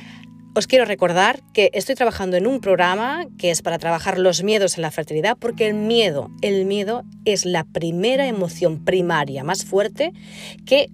Os 0.52 0.66
quiero 0.66 0.84
recordar 0.84 1.40
que 1.52 1.70
estoy 1.74 1.94
trabajando 1.94 2.36
en 2.36 2.48
un 2.48 2.60
programa 2.60 3.24
que 3.38 3.52
es 3.52 3.62
para 3.62 3.78
trabajar 3.78 4.18
los 4.18 4.42
miedos 4.42 4.76
en 4.76 4.82
la 4.82 4.90
fertilidad, 4.90 5.36
porque 5.38 5.68
el 5.68 5.74
miedo, 5.74 6.28
el 6.42 6.64
miedo 6.64 7.04
es 7.24 7.44
la 7.44 7.62
primera 7.62 8.26
emoción 8.26 8.84
primaria 8.84 9.44
más 9.44 9.64
fuerte 9.64 10.12
que 10.66 10.90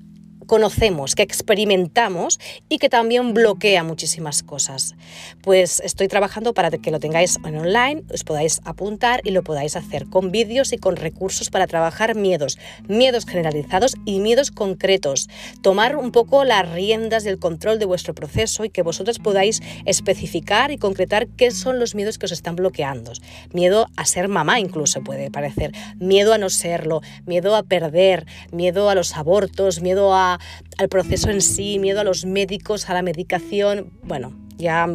conocemos, 0.47 1.15
que 1.15 1.23
experimentamos 1.23 2.39
y 2.69 2.79
que 2.79 2.89
también 2.89 3.35
bloquea 3.35 3.85
muchísimas 3.85 4.43
cosas. 4.43 4.95
Pues 5.43 5.81
estoy 5.81 6.09
trabajando 6.09 6.55
para 6.55 6.71
que 6.71 6.91
lo 6.91 7.01
tengáis 7.01 7.39
en 7.45 7.59
online, 7.59 8.03
os 8.13 8.25
podáis 8.25 8.61
apuntar 8.65 9.21
y 9.25 9.31
lo 9.31 9.43
podáis 9.43 9.77
hacer 9.77 10.07
con 10.07 10.31
vídeos 10.31 10.73
y 10.73 10.79
con 10.79 10.97
recursos 10.97 11.51
para 11.51 11.67
trabajar 11.67 12.15
miedos, 12.15 12.59
miedos 12.89 13.27
generalizados 13.27 13.95
y 14.05 14.21
miedos 14.21 14.51
concretos. 14.51 15.29
Tomar 15.63 15.97
un 15.97 16.13
poco 16.13 16.45
las 16.45 16.71
riendas 16.71 17.25
del 17.25 17.39
control 17.39 17.79
de 17.79 17.87
vuestro 17.87 18.15
proceso 18.15 18.65
y 18.65 18.71
que 18.71 18.83
vosotros 18.83 19.19
podáis 19.19 19.61
especificar 19.85 20.71
y 20.71 20.79
concretar 20.79 21.27
qué 21.29 21.51
son 21.51 21.79
los 21.79 21.95
miedos 21.95 22.19
que 22.19 22.27
os 22.27 22.33
están 22.33 22.57
bloqueando. 22.57 23.13
Miedo 23.53 23.89
a 23.97 24.05
ser 24.05 24.29
mamá 24.29 24.61
incluso 24.61 25.03
puede 25.03 25.31
parecer, 25.31 25.73
miedo 25.99 26.33
a 26.33 26.39
no 26.39 26.51
serlo, 26.51 27.01
miedo 27.27 27.57
a 27.57 27.63
perder, 27.63 28.27
miedo 28.53 28.91
a 28.91 28.95
los 28.95 29.17
abortos, 29.17 29.81
miedo 29.81 30.15
a 30.15 30.36
al 30.79 30.89
proceso 30.89 31.31
en 31.31 31.41
sí, 31.41 31.79
miedo 31.79 32.01
a 32.01 32.05
los 32.05 32.25
médicos, 32.25 32.89
a 32.89 32.95
la 32.95 33.03
medicación. 33.03 33.93
Bueno, 34.03 34.33
ya 34.57 34.87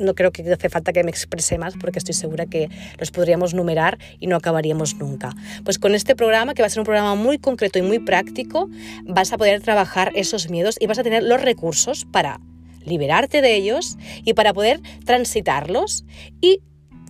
no 0.00 0.14
creo 0.14 0.32
que 0.32 0.50
hace 0.50 0.68
falta 0.68 0.92
que 0.92 1.04
me 1.04 1.10
exprese 1.10 1.58
más 1.58 1.74
porque 1.76 1.98
estoy 1.98 2.14
segura 2.14 2.46
que 2.46 2.68
los 2.98 3.10
podríamos 3.10 3.54
numerar 3.54 3.98
y 4.18 4.26
no 4.26 4.36
acabaríamos 4.36 4.96
nunca. 4.96 5.34
Pues 5.64 5.78
con 5.78 5.94
este 5.94 6.16
programa, 6.16 6.54
que 6.54 6.62
va 6.62 6.66
a 6.66 6.70
ser 6.70 6.80
un 6.80 6.86
programa 6.86 7.14
muy 7.14 7.38
concreto 7.38 7.78
y 7.78 7.82
muy 7.82 7.98
práctico, 7.98 8.68
vas 9.04 9.32
a 9.32 9.38
poder 9.38 9.60
trabajar 9.60 10.12
esos 10.14 10.50
miedos 10.50 10.76
y 10.80 10.86
vas 10.86 10.98
a 10.98 11.02
tener 11.02 11.22
los 11.22 11.40
recursos 11.40 12.06
para 12.10 12.40
liberarte 12.84 13.42
de 13.42 13.54
ellos 13.54 13.98
y 14.24 14.34
para 14.34 14.54
poder 14.54 14.80
transitarlos 15.04 16.04
y 16.40 16.60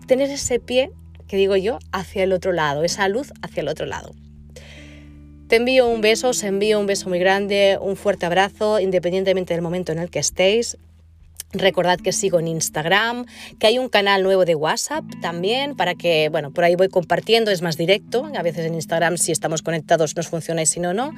tener 0.07 0.31
ese 0.31 0.59
pie, 0.59 0.91
que 1.29 1.37
digo 1.37 1.57
yo, 1.57 1.79
hacia 1.93 2.25
el 2.25 2.33
otro 2.33 2.53
lado, 2.53 2.83
esa 2.83 3.09
luz 3.09 3.33
hacia 3.43 3.61
el 3.61 3.69
otro 3.69 3.87
lado. 3.87 4.13
Te 5.51 5.57
envío 5.57 5.89
un 5.89 6.01
beso, 6.01 6.29
os 6.29 6.45
envío 6.45 6.79
un 6.79 6.87
beso 6.87 7.09
muy 7.09 7.19
grande, 7.19 7.77
un 7.83 7.97
fuerte 7.97 8.25
abrazo, 8.25 8.79
independientemente 8.79 9.53
del 9.53 9.63
momento 9.63 9.91
en 9.91 9.99
el 9.99 10.09
que 10.09 10.21
estéis. 10.21 10.79
Recordad 11.53 11.99
que 11.99 12.13
sigo 12.13 12.39
en 12.39 12.47
Instagram, 12.47 13.27
que 13.59 13.67
hay 13.67 13.79
un 13.81 13.89
canal 13.89 14.23
nuevo 14.23 14.45
de 14.45 14.55
WhatsApp 14.55 15.05
también, 15.21 15.75
para 15.75 15.97
que, 15.97 16.29
bueno, 16.29 16.53
por 16.53 16.63
ahí 16.63 16.77
voy 16.77 16.89
compartiendo, 16.89 17.51
es 17.51 17.61
más 17.61 17.77
directo. 17.77 18.31
A 18.37 18.43
veces 18.43 18.67
en 18.67 18.75
Instagram, 18.75 19.17
si 19.17 19.33
estamos 19.33 19.61
conectados, 19.63 20.15
nos 20.15 20.29
funciona 20.29 20.63
y 20.63 20.67
si 20.67 20.79
no, 20.79 20.95
no. 20.95 21.13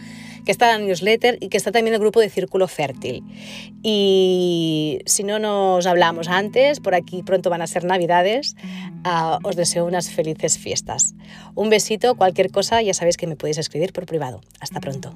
Que 0.46 0.52
está 0.52 0.68
la 0.68 0.78
newsletter 0.78 1.36
y 1.40 1.50
que 1.50 1.58
está 1.58 1.70
también 1.70 1.92
el 1.92 2.00
grupo 2.00 2.20
de 2.20 2.30
Círculo 2.30 2.66
Fértil. 2.66 3.22
Y 3.82 5.00
si 5.04 5.22
no 5.22 5.38
nos 5.38 5.86
hablamos 5.86 6.28
antes, 6.28 6.80
por 6.80 6.94
aquí 6.94 7.22
pronto 7.22 7.50
van 7.50 7.60
a 7.60 7.66
ser 7.66 7.84
Navidades, 7.84 8.56
ah, 9.04 9.38
os 9.42 9.54
deseo 9.54 9.84
unas 9.84 10.10
felices 10.10 10.56
fiestas. 10.56 11.14
Un 11.54 11.68
besito, 11.68 12.14
cualquier 12.14 12.50
cosa, 12.50 12.80
ya 12.80 12.94
sabéis 12.94 13.18
que 13.18 13.26
me 13.26 13.36
podéis 13.36 13.58
escribir 13.58 13.92
por 13.92 14.06
privado. 14.06 14.40
Hasta 14.60 14.80
pronto. 14.80 15.14